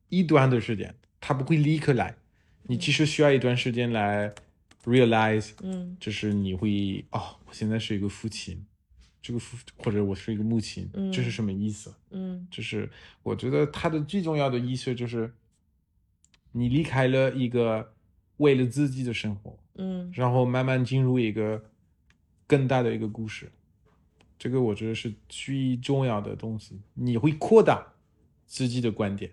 [0.09, 2.15] 一段的时间，他不会立刻来，
[2.63, 4.33] 你其实需要一段时间来
[4.85, 5.97] realize，嗯。
[5.99, 8.65] 就是你会哦，我现在是一个父亲，
[9.27, 11.93] 这个父或者我是一个母亲，嗯这是什么意思？
[12.11, 12.89] 嗯就是
[13.25, 15.35] 我觉得它的最重要的意思就是，
[16.53, 17.93] 你离开了一个
[18.37, 21.61] 为了自己的生活，嗯然后慢慢进入一个
[22.47, 23.51] 更大的一个故事，
[24.39, 26.81] 这个我觉得是最重要的东西。
[26.95, 27.95] 你会扩大
[28.47, 29.33] 自己的观点，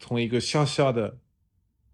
[0.00, 1.16] 从一个小小的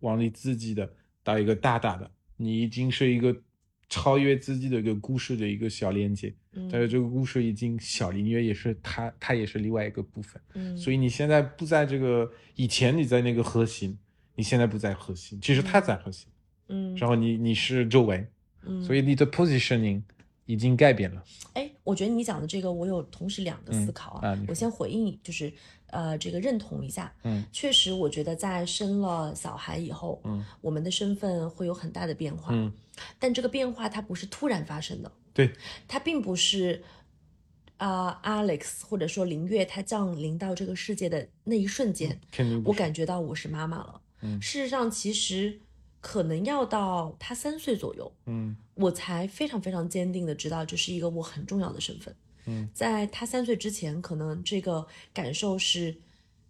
[0.01, 3.43] 往你自己的到一个大大的，你已经是一个
[3.91, 6.35] 超越自己的一个故事的一个小连接。
[6.59, 10.42] 嗯，但是这个故事已经小林月也是他，他也是另外一个部分。
[10.55, 13.97] 嗯，所以你现在不在这个以前你在那个核心，
[14.35, 16.29] 你现在不在核心，其实他在核心。
[16.71, 18.27] 嗯然后你你是周围，
[18.66, 20.03] 嗯，所以你的 positioning
[20.44, 21.25] 已经改变了。
[21.55, 25.51] 哎，我觉得你讲的这个，我有同时两个思考啊我先回应，就是
[25.87, 27.11] 呃，这个认同一下。
[27.25, 32.53] 嗯，确实，我觉得在生了小孩以后，嗯，我们的身份会有很大的变化。
[32.53, 32.71] 嗯，
[33.18, 35.53] 但这个变化它不是突然发生的，对，
[35.87, 36.83] 他并不是
[37.77, 42.20] 啊、Alex 或者说林月她降临到这个世界的那一瞬间。
[42.64, 44.01] 我感觉到我是妈妈了。
[44.22, 45.61] 嗯事实上，其实
[46.01, 52.12] 可能要到他三岁左右，嗯我才非常非常坚定的知道这是一个我很重要的身份。
[52.46, 56.01] 嗯，在他三岁之前，可能这个感受是，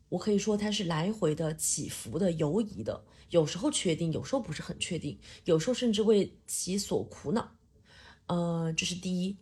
[0.08, 7.52] 我可以说它是来回的起伏的、游移的，有时候确定，有时候不是很确定，有时候甚至为其所苦恼。
[8.28, 9.36] 呃，这是第一。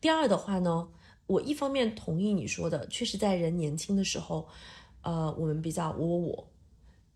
[0.00, 0.88] 第二的话呢，
[1.26, 4.46] 我一方面同意你说的，确实在人年轻的时候，
[5.02, 6.48] 呃，我们比较我我我，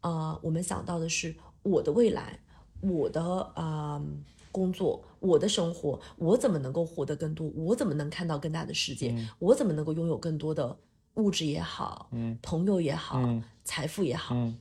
[0.00, 2.40] 呃，我们想到的是我的未来，
[2.80, 3.22] 我的
[3.54, 4.06] 啊、呃
[4.50, 7.46] 工作，我的生活，我怎么能够获得更多？
[7.54, 9.14] 我怎么能看到更大的世界？
[9.38, 10.76] 我怎么能够拥有更多的
[11.14, 14.34] 物质也好，嗯朋友也好，嗯财富也好？
[14.34, 14.58] 嗯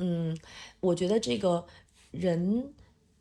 [0.00, 0.38] 嗯，
[0.80, 1.66] 我觉得这个
[2.10, 2.72] 人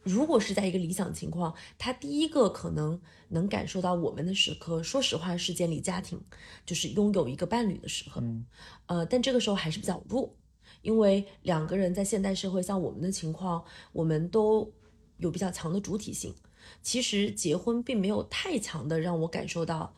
[0.08, 6.20] 如果是在一个理想情况，他第一个可能能感受到我们的时刻，说实话是建立家庭，
[6.65, 8.22] 就是拥有一个伴侣的时刻。
[8.22, 8.46] 嗯
[8.86, 10.34] 呃，但这个时候还是比较弱，
[10.82, 14.72] 因为两个人在现代社会，像我们的情况，我们都
[15.17, 16.34] 有比较强的主体性。
[16.82, 19.93] 其实结婚并没有太强的让我感受到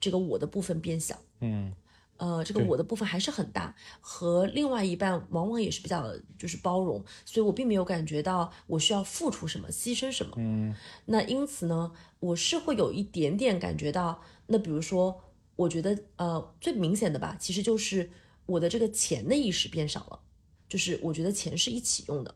[0.00, 1.18] 这个我的部分变小。
[1.40, 1.72] 嗯
[2.18, 10.32] 呃，这个我的部分还是很大，和另外一半往往也是比较就是包容，所以我并没有感觉到我需要付出什么、牺牲什么。
[10.36, 10.74] 嗯
[11.06, 15.20] 那因此呢，我是会有一点点感觉到，那比如说，
[15.56, 18.10] 我觉得呃最明显的吧，其实就是
[18.46, 20.20] 我的这个钱的意识变少了，
[20.68, 22.34] 就是我觉得钱是一起用的，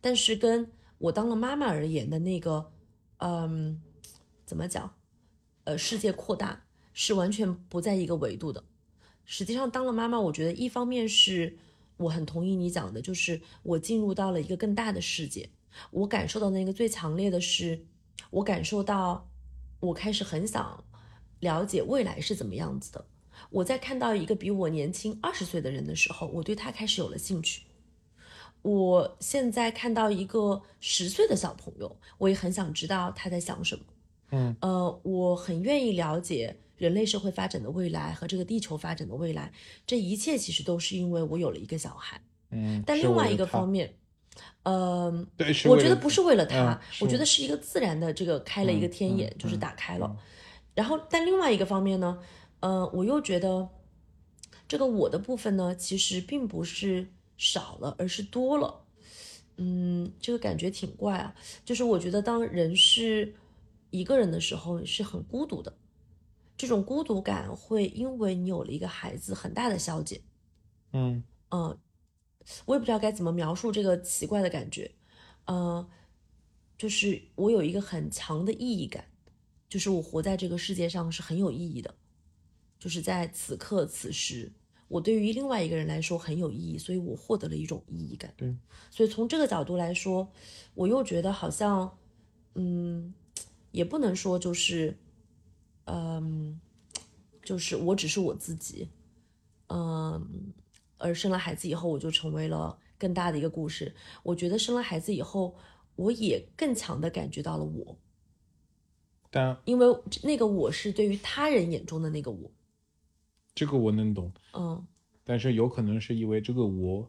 [0.00, 2.72] 但是跟我当了妈妈而言的那个，
[3.18, 3.80] 嗯，
[4.44, 4.92] 怎么讲，
[5.62, 8.64] 呃，世界扩大是完全不在一个维度的。
[9.32, 11.56] 实际上，当了妈妈，我觉得一方面是
[11.96, 15.48] 我很同意你讲的，就是我进入到了一个更大的世界，
[15.92, 17.86] 我感受到那个最强烈的是，
[18.30, 19.30] 我感受到
[19.78, 20.82] 我开始很想
[21.38, 23.06] 了解未来是怎么样子的。
[23.50, 27.62] 我在看到一个比我年轻二十岁的人的时候，我对他开始有了兴趣。
[28.62, 33.84] 我现在看到一个十岁的小朋友，我也很想知道他在想什么。
[34.32, 39.52] 嗯，呃，我很愿意了解人类社会发展的未来和这个地球发展的未来。
[39.86, 42.18] 这一切其实都是因为我有了一个小孩。
[42.50, 43.94] 嗯，但另外一个方面，
[44.62, 50.16] 呃，对，我觉得不是为了他，嗯我觉得是一个自然的这个开了一个嗯天眼，嗯就是嗯打开了。
[50.74, 52.18] 然后，但另外一个方面呢，
[52.60, 53.68] 呃，我又觉得
[54.66, 58.82] 这个我的部分呢，其实并不是少了，而是多了。
[59.58, 61.34] 嗯，这个感觉挺怪啊。
[61.66, 63.34] 就是我觉得当人是
[63.90, 65.72] 一个人的时候，是很孤独的。
[66.60, 70.20] 这种孤独感会因为你有了一个孩子，很大的消解。
[70.92, 71.78] 嗯嗯，
[72.66, 74.94] 我也不知道该怎么描述这个奇怪的感觉，
[75.46, 75.88] 呃，
[76.76, 79.06] 就是我有一个很强的意义感，
[79.70, 81.94] 就是我活在这个世界上是很有意义的，
[82.78, 84.52] 就是在此刻此时，
[84.88, 88.34] 我对于另外一个人来说很有意义，所以我获得了一种意义感。
[88.36, 88.54] 对，
[88.90, 90.30] 所以从这个角度来说，
[90.74, 91.96] 我又觉得好像，
[92.54, 93.14] 嗯，
[93.70, 94.98] 也不能说就是，
[95.84, 96.60] 嗯，
[97.42, 98.88] 就是我只是我自己，
[99.68, 100.52] 嗯，
[100.98, 103.94] 而生了孩子以后，我就成为了更大的一个故事。
[104.22, 105.56] 我觉得生了孩子以后，
[105.96, 107.98] 我也更强的感觉到了我，
[109.30, 109.86] 但因为
[110.22, 112.50] 那个我是对于他人眼中的那个我，
[113.54, 114.86] 这个我能懂，嗯。
[115.22, 117.08] 但是有可能是因为这个我，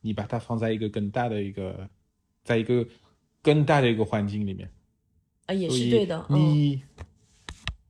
[0.00, 1.90] 你把它放在一个更大的一个，
[2.44, 2.86] 在一个
[3.42, 4.70] 更大的一个环境里面，
[5.46, 6.80] 啊，也是对的，嗯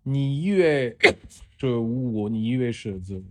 [0.09, 0.97] 你你越
[1.57, 3.25] 这无我，你越是怎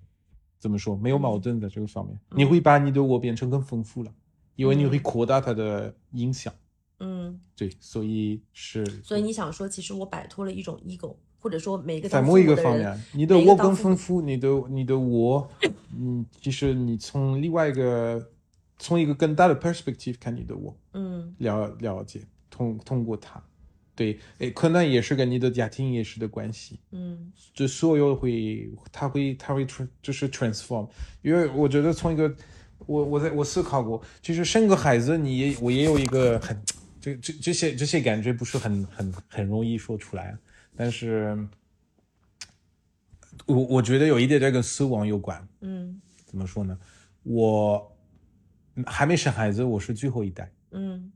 [0.59, 4.13] 怎么说没有矛盾的这个方面，你会把你的我变成更丰富了，
[4.55, 6.53] 因为你会扩大它的影响。
[6.99, 15.47] 嗯，对，所以是所以你想说，其实我摆脱了一种 ego，或者说每个在某一个方面，你的我更丰富，你的你的我，
[15.95, 18.31] 嗯，其实你从另外一个
[18.79, 21.35] 从一个更大的 perspective 看你的我，嗯。
[21.37, 23.43] 了了解，通通过它，
[23.97, 27.33] 对，诶，可能也是跟你的家庭也是的关系，嗯。
[27.53, 29.65] 就所有会，他会，他会
[30.01, 30.87] 就是 transform，
[31.23, 32.31] 因为我觉得从一个，
[32.85, 36.55] 我我在我思考过，其实生个孩子，你也我也有一个很，
[37.01, 40.37] 这这这些这些感觉不是很很很容易说出来，
[40.75, 41.35] 但是，
[43.47, 45.99] 我我觉得有一点点跟死亡有关，嗯。
[46.27, 46.77] 怎么说呢？
[47.23, 47.97] 我
[48.85, 51.11] 还没生孩子，我是最后一代，嗯，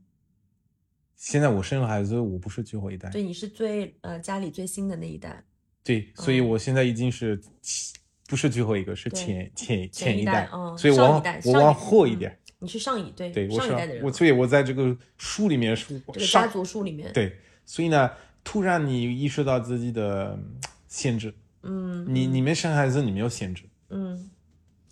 [1.22, 5.40] 现在我生了孩子，我不是最后一代，对，你是最呃家里最新的那一代，
[5.84, 7.92] 对，所以我现在已经是其
[8.26, 18.10] 不是最后一个，是对前前前一一代嗯所以我我往后一点，你是上一对对，我是上一代的人，我，所以我在这个书里面是这个家族树里面，对，所以呢，
[18.42, 21.32] 突然你意识到自己的嗯限制，
[21.62, 22.04] 嗯。
[22.12, 24.28] 你你没生孩子，你没有限制，嗯，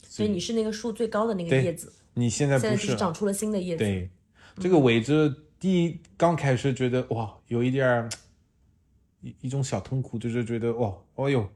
[0.06, 4.08] 所以你是那个树最高的那个叶子，你现在现不是长出了新的叶子，对，
[4.60, 8.08] 这个位置第一刚开始觉得哇，有一点儿
[9.20, 11.46] 一一种小痛苦，就是觉得哇，哦哟，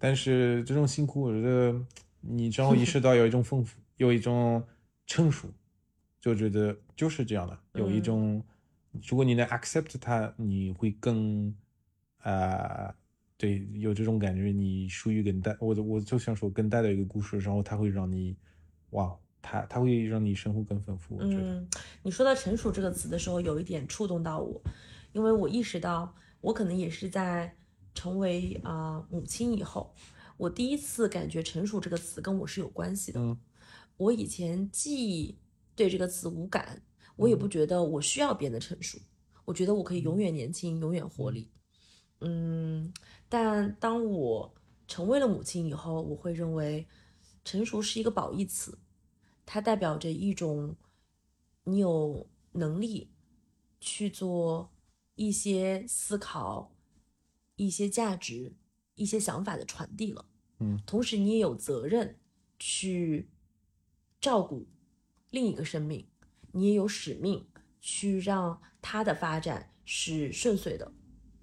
[0.00, 1.80] 但是这种辛苦，我觉得
[2.20, 4.60] 你之后意识到有一种丰富，有一种
[5.06, 5.48] 成熟，
[6.20, 8.42] 就觉得就是这样的， 有一种，
[9.08, 11.54] 如果你能 accept 它，你会更
[12.18, 12.92] 啊、
[13.36, 18.36] 对，有这种感觉，你属于更大，我我就想说更大的一个故事，然后它会让你，
[18.90, 19.16] 哇，
[19.48, 21.40] 它它会让你生活更丰富，我觉得。
[21.40, 21.68] 嗯，
[22.02, 24.60] 你说到成熟这个词的时候，有一点触动到我，
[25.12, 27.56] 因为我意识到，我可能也是在
[27.94, 29.94] 成为啊、母亲以后，
[30.36, 33.20] 我第一次感觉成熟这个词跟我是有关系的。
[33.20, 33.38] 嗯
[33.98, 35.38] 我以前既
[35.74, 36.82] 对这个词无感，
[37.16, 38.98] 我也嗯不觉得我需要变得成熟，
[39.46, 41.50] 我觉得我可以永远年轻，永远活力。
[42.20, 42.92] 嗯，
[43.26, 44.54] 但当我
[44.86, 46.86] 成为了母亲以后，我会认为
[47.42, 48.76] 成熟是一个褒义词，
[49.46, 50.76] 它代表着一种
[51.64, 53.10] 你有能力
[53.80, 54.70] 去做
[55.14, 56.72] 一些思考、
[57.54, 58.54] 一些价值、
[58.96, 60.26] 一些想法的传递了。
[60.58, 62.18] 嗯，同时你也有责任
[62.58, 63.30] 去
[64.20, 64.66] 照顾
[65.30, 66.06] 另一个生命，
[66.52, 67.46] 你也有使命
[67.80, 70.92] 去让它的发展是顺遂的。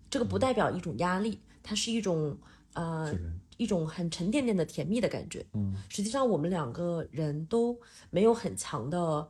[0.09, 2.39] 这个不代表一种压力，它是一种
[2.73, 3.13] 呃
[3.57, 5.45] 一种很沉甸甸的甜蜜的感觉。
[5.53, 7.79] 嗯实际上我们两个人都
[8.09, 9.27] 没有很强的，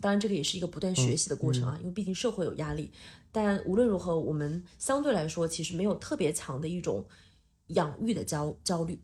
[0.00, 2.90] 当然这个也是一个不断学习的过程啊，因为毕竟社会有压力。
[3.30, 7.04] 但无论如何，我们相对来说其实没有特别强的一种
[7.68, 9.00] 养育的焦焦虑，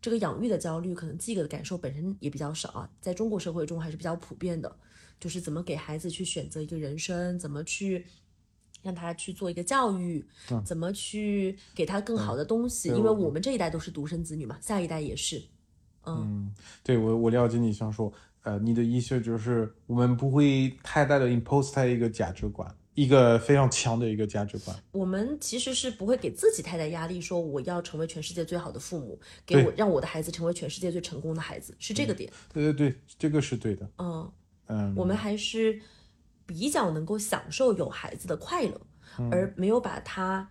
[0.00, 4.74] 这个养育的焦虑，可能自己的感受本身也比较少啊，在中国社会中还是比较普遍的，
[5.20, 8.06] 就是怎么给孩子去选择一个人生，怎么去
[8.82, 10.24] 让他去做一个教育，
[10.64, 15.42] 怎么去给他更好的东西，因为我们这一代都是独生子女嘛，下一代也是。
[16.04, 16.52] 嗯，
[16.82, 18.12] 对我我了解你想说，
[18.42, 22.76] 呃，你的意思就是我们不会太大的 impose 他一个价值观。
[22.94, 32.30] 一个非常强的一个价值观，我们其实是不会给自己太大压力，说我要成为全世界最好的父母，给我让我的孩子成为全世界最成功的孩子，是这个点。
[32.52, 33.90] 对对对，这个是对的。
[33.96, 34.30] 嗯
[34.66, 35.80] 嗯，我们还是
[36.46, 38.80] 比较能够享受有孩子的快乐，
[39.30, 40.50] 而没有把它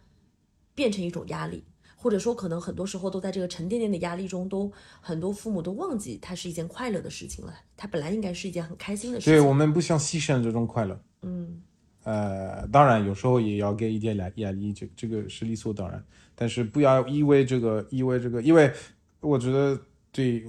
[0.73, 1.63] 变成一种压力，
[1.95, 9.33] 或者说可能很多时候都在这个沉甸甸的压力中，都很多父母都忘记它是一件快乐的事情了，它本来应该是一件很开心的事情。
[9.33, 11.01] 对我们不想牺牲这种快乐。
[11.21, 11.61] 嗯。
[12.03, 16.03] 呃，当然有时候也要给一点压压力，这这个是理所当然。
[16.33, 18.73] 但是不要因为这个，因为这个，因为
[19.19, 19.79] 我觉得
[20.11, 20.43] 对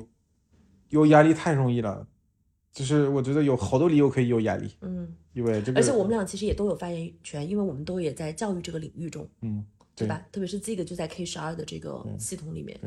[0.88, 2.06] 有压力太容易了。
[2.72, 4.70] 就是我觉得有好多理由可以有压力。
[4.80, 9.28] 嗯，因为这个，而且我们俩其实也都有发言权，因为我们都也在教育这个领域中。
[9.42, 9.64] 嗯，
[9.94, 10.26] 对吧？
[10.32, 12.78] 特别是这个就在 K 十二的这个系统里面，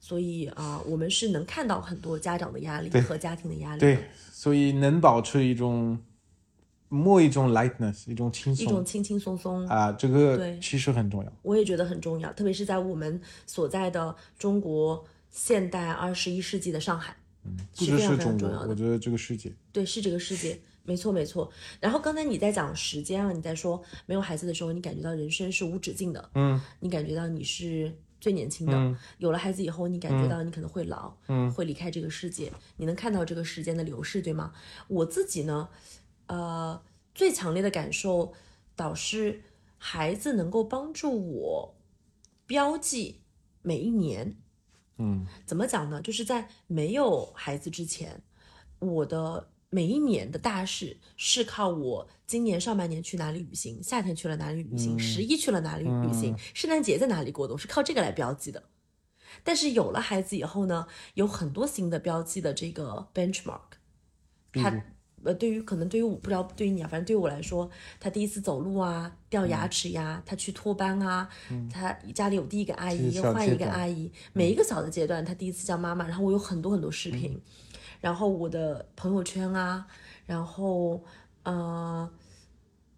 [0.00, 3.80] 所以啊，我们是能看到很多家长的压力和家庭的压力。
[3.80, 3.98] 对，
[4.32, 5.98] 所以能保持一种。
[6.90, 11.30] 摸一种 lightness，一种轻松，一种轻轻松松啊，这个其实很重要。
[11.42, 17.14] 我也觉得很重要，特别是在我们所在的中国现代二十一世纪的上海，
[17.48, 21.50] 嗯，不只是中国，我觉得这个世界，对，是这个世界，没错没错。
[21.80, 34.52] 然后刚才你在讲时间啊，你在说没有孩子的时候，你感觉到人生是无止境的，嗯，你感觉到你是最年轻的，有了孩子以后，你感觉到你可能会老，嗯，会离开这个世界，你能看到这个时间的流逝，对吗？
[34.88, 35.68] 我自己呢？
[36.26, 36.82] 呃，
[37.14, 38.34] 最强烈的感受，
[38.76, 39.40] 导师
[39.78, 41.74] 孩子能够帮助我
[42.46, 43.20] 标记
[43.62, 44.36] 每一年。
[44.98, 46.00] 嗯，怎么讲呢？
[46.02, 48.20] 就是在没有孩子之前，
[48.78, 58.62] 我的每一年的大事是靠我今年上半年去哪里旅行，夏天去了哪里旅行，十一去了哪里旅行，圣诞节在哪里过冬，是靠这个来标记的。
[59.42, 63.78] 但是有了孩子以后呢，有很多新的标记的这个 benchmark，
[64.52, 64.82] 它。
[65.24, 71.28] 呃，对于可能对于我不知道对于你啊，反正对于我来说，他第一次走路啊，掉牙齿呀，他去托班啊，
[71.72, 77.40] 他家里有第一个阿姨，又换一个阿姨，每一个小的阶段，他第一次叫妈妈，然后我有很多很多视频，
[78.00, 79.86] 然后我的朋友圈啊，
[80.24, 81.02] 然后
[81.42, 82.08] 呃，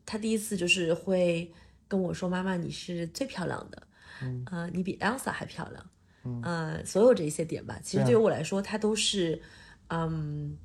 [0.05, 1.51] 他第一次就是会
[1.89, 3.83] 跟我说妈妈你是最漂亮的，
[4.23, 5.91] 嗯，你比 Elsa 还漂亮，
[6.43, 9.41] 嗯，所有这些点吧，其实对于我来说，它都是。
[9.93, 10.57] 嗯，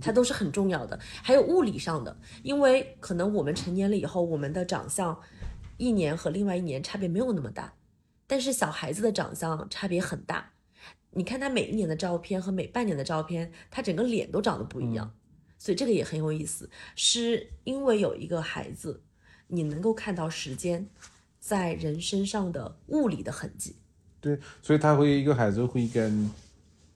[0.00, 5.20] 它都是很重要的，还有物理上的，因为可能我们成年了以后，我们的长相
[5.76, 7.72] 一年和另外一年差别没有那么大，
[8.28, 10.52] 但是小孩子的长相差别很大。
[11.10, 15.12] 你看他每一年的照片和每半年的照片，他整个脸都长得不一样，
[15.58, 16.70] 所以这个也很有意思。
[16.94, 19.02] 是因为有一个孩子，
[19.48, 20.88] 你能够看到时间
[21.40, 23.74] 在人身上的物理的痕迹。
[24.20, 26.30] 对，所以他会一个孩子会跟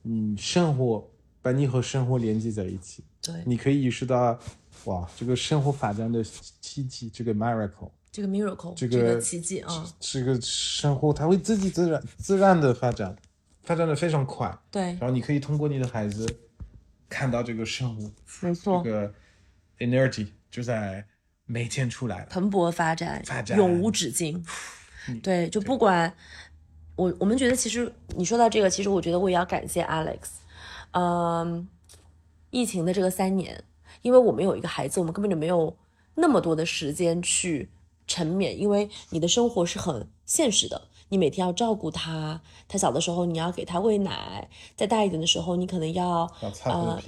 [0.05, 1.11] 嗯生活。
[1.45, 4.39] 把你和生活连接在一起，对，你可以意识到，
[4.85, 6.25] 哇，这个生活发展的
[6.59, 13.15] 奇迹，这个 miracle，这个 miracle，这个奇迹啊，这个生活它会自己自然自然的发展，
[13.63, 16.27] 发展的非常快，对，然后你可以通过你的孩子
[17.11, 19.13] 看到这个生物，没错，这个
[19.81, 21.05] energy 就在
[21.45, 24.43] 每天出来了，蓬勃发展，发展永无止境，
[25.23, 26.11] 对，就不管
[26.97, 30.21] 我我们觉得，其实你说到这个，其实我觉得我也要感谢 Alex。
[30.95, 31.69] 嗯，
[32.51, 33.65] 疫情的这个三年，
[34.03, 35.77] 因为我们有一个孩子，我们根本就没有
[36.15, 37.71] 那么多的时间去
[38.07, 40.89] 沉湎，因为你的生活是很现实的。
[41.11, 46.29] 你每天要照顾他，他小的时候你要给他喂奶，再大一点的时候你可能要
[46.65, 46.99] 呃，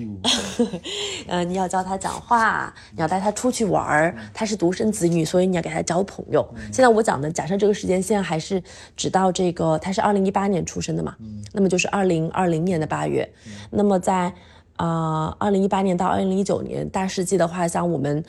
[1.26, 4.16] 呃，你要教他讲话，你要带他出去玩儿。
[4.32, 6.46] 他是独生子女，所以你要给他交朋友。
[6.66, 8.62] 现在我讲的，假设这个时间线还是
[8.96, 11.16] 直到这个，他是二零一八年出生的嘛，
[11.52, 13.28] 那么就是二零二零年的八月。
[13.70, 14.32] 那么在
[14.76, 18.22] 啊，二零一八年到二零一九年大世纪的话，像我们，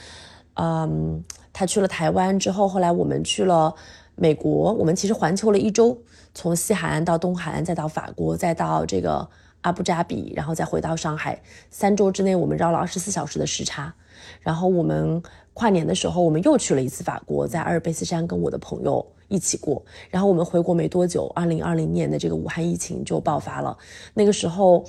[0.55, 3.75] 嗯，他去了台湾之后，后来我们去了。
[4.19, 5.95] 美国，我们其实环球了一周，
[6.33, 9.29] 从西海岸到东海岸，再到法国，再到这个
[9.61, 11.39] 阿布扎比，然后再回到上海。
[11.69, 13.93] 三周之内，我们绕了二十四小时的时差。
[14.41, 15.21] 然后我们
[15.53, 19.85] 跨年的时候，我们又去了一次法国，在阿尔卑斯山跟我的朋友一起过。
[20.09, 23.77] 然后我们回国没多久，二零二零年的这个武汉疫情就爆发了。
[24.15, 24.83] 那个时候。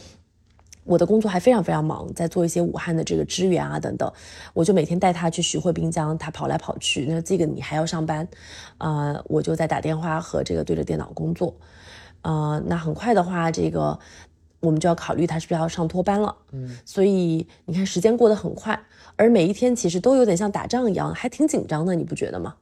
[0.88, 4.10] 我的工作还非常非常忙，在做一些武汉的这个支援啊等等，
[4.54, 7.04] 我就每天带他去徐汇滨江，他跑来跑去。
[7.06, 8.26] 那这个你还要上班，
[8.78, 11.54] 啊，我就在打电话和这个对着电脑工作。
[12.22, 13.98] 呃，那很快的话，这个
[14.60, 16.34] 我们就要考虑他是不是要上托班了。
[16.52, 18.80] 嗯，所以你看时间过得很快，
[19.16, 22.54] 而每一天其实都有点像打仗一样，还挺紧张的，你不觉得吗？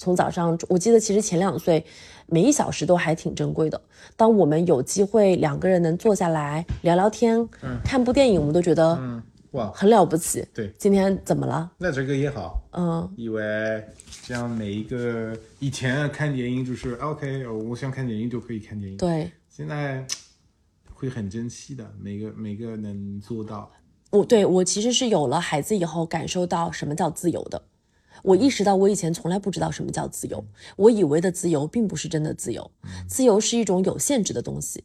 [0.00, 1.84] 从早上，我记得其实前两岁，
[2.24, 3.78] 每一小时都还挺珍贵的。
[4.16, 7.46] 当我们有机会两个人能坐下来聊聊天，
[7.84, 10.42] 看部电影，我们都觉得嗯，哇，很了不起。
[10.54, 11.70] 对，今天怎么了？
[11.76, 13.84] 那这个也好，嗯，因为
[14.22, 18.96] 这样每一个以前看电影就是 OK，我想看电影就可以看电影。
[18.96, 20.02] 对现在
[20.94, 23.70] 会很珍惜的，每个每个能做到。
[24.08, 27.62] 我对我其实是有了孩子以后，感受到什么叫自由的。
[28.22, 30.44] 我意识到我以前从来不知道什么叫自由，
[30.76, 32.70] 我以为的自由并不是真的自由，
[33.08, 34.84] 自由是一种有限制的东西，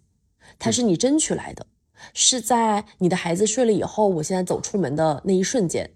[0.58, 1.66] 它是你争取来的，
[2.14, 5.90] 是在你的孩子睡了以后，我现在走出门的那一瞬间，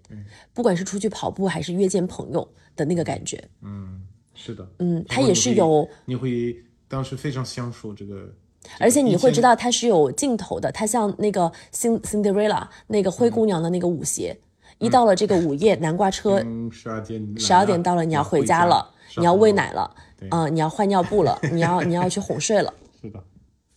[0.52, 4.02] 不管是出去跑步还是约见朋友的那个感觉，嗯，
[4.34, 6.56] 是的，嗯，它也是有，你会
[6.88, 8.34] 当时非常享受这个，
[8.78, 14.38] 而且你会知道，它是有尽头的，它像那个 Cin Cinderella 那个灰姑娘的那个舞鞋，
[14.80, 23.22] 一到了这个午夜，南瓜车嗯，十二点，十二点到了，你要回家了，你要喂，奶了，对嗯、你要换尿布了，你要你要去哄睡了， 是的，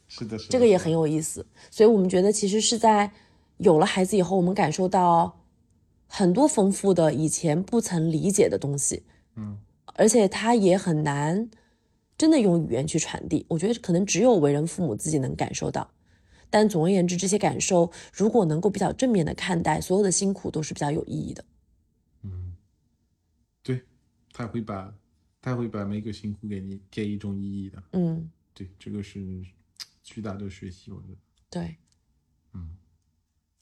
[0.07, 1.45] 是的，是的，这个也很有意思。
[1.69, 3.11] 所以我们觉得其实是在
[3.57, 5.39] 有了孩子以后，我们感受到
[6.07, 9.03] 很多丰富的以前不曾理解的东西，
[9.35, 9.57] 嗯，
[9.95, 11.49] 而且他也很难
[12.17, 13.45] 真的用语言去传递。
[13.49, 15.89] 我觉得可能只有为人父母自己能感受到。
[16.53, 21.43] 但总而言之，这些感受如果能够比较正面的看待，所有的辛苦都是比较有意义的。
[22.21, 22.53] 嗯，
[23.63, 23.81] 对，
[24.31, 24.93] 他会把
[25.41, 29.19] 他会把每个辛苦给你给一种意义的，嗯，对，这个是
[30.03, 31.17] 巨大的学习，我觉得，
[31.49, 31.75] 对。
[32.53, 32.69] 嗯，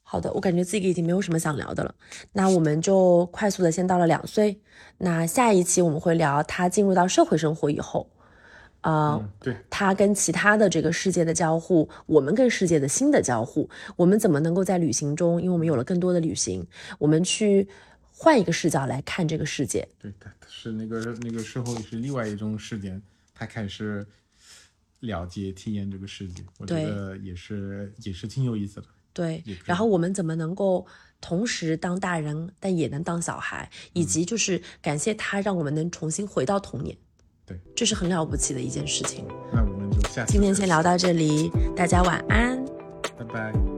[0.02, 1.94] 好的，我感觉自己已经没有什么想聊的了，
[2.32, 4.60] 那我们就快速的先到了两岁。
[4.98, 8.10] 那下一期我们会聊他进入到社会生活以后，
[8.82, 16.66] 啊、嗯，对，他跟其他的这个世界的交互，我们跟世界的新的交互，我们怎么能够在旅行中，因为我们有了更多的旅行，
[16.98, 17.68] 我们去
[18.10, 19.88] 换一个视角来看这个世界。
[20.00, 20.12] 对，
[20.48, 23.00] 是那个那个时候是另外一种视点，
[23.32, 24.04] 他开始
[24.98, 28.86] 了解、体验这个世界，我觉得也是也是挺有意思的。
[29.14, 30.86] 对然后我们怎么能够
[31.20, 36.96] 同时当大人，但也能当小孩，以及就是感谢他，让我们能重新回到童年。
[37.46, 39.26] 对，这是很了不起的一件事情。
[39.52, 42.64] 那我们就下次今天先聊到这里，大家晚安。
[43.18, 43.71] 拜拜。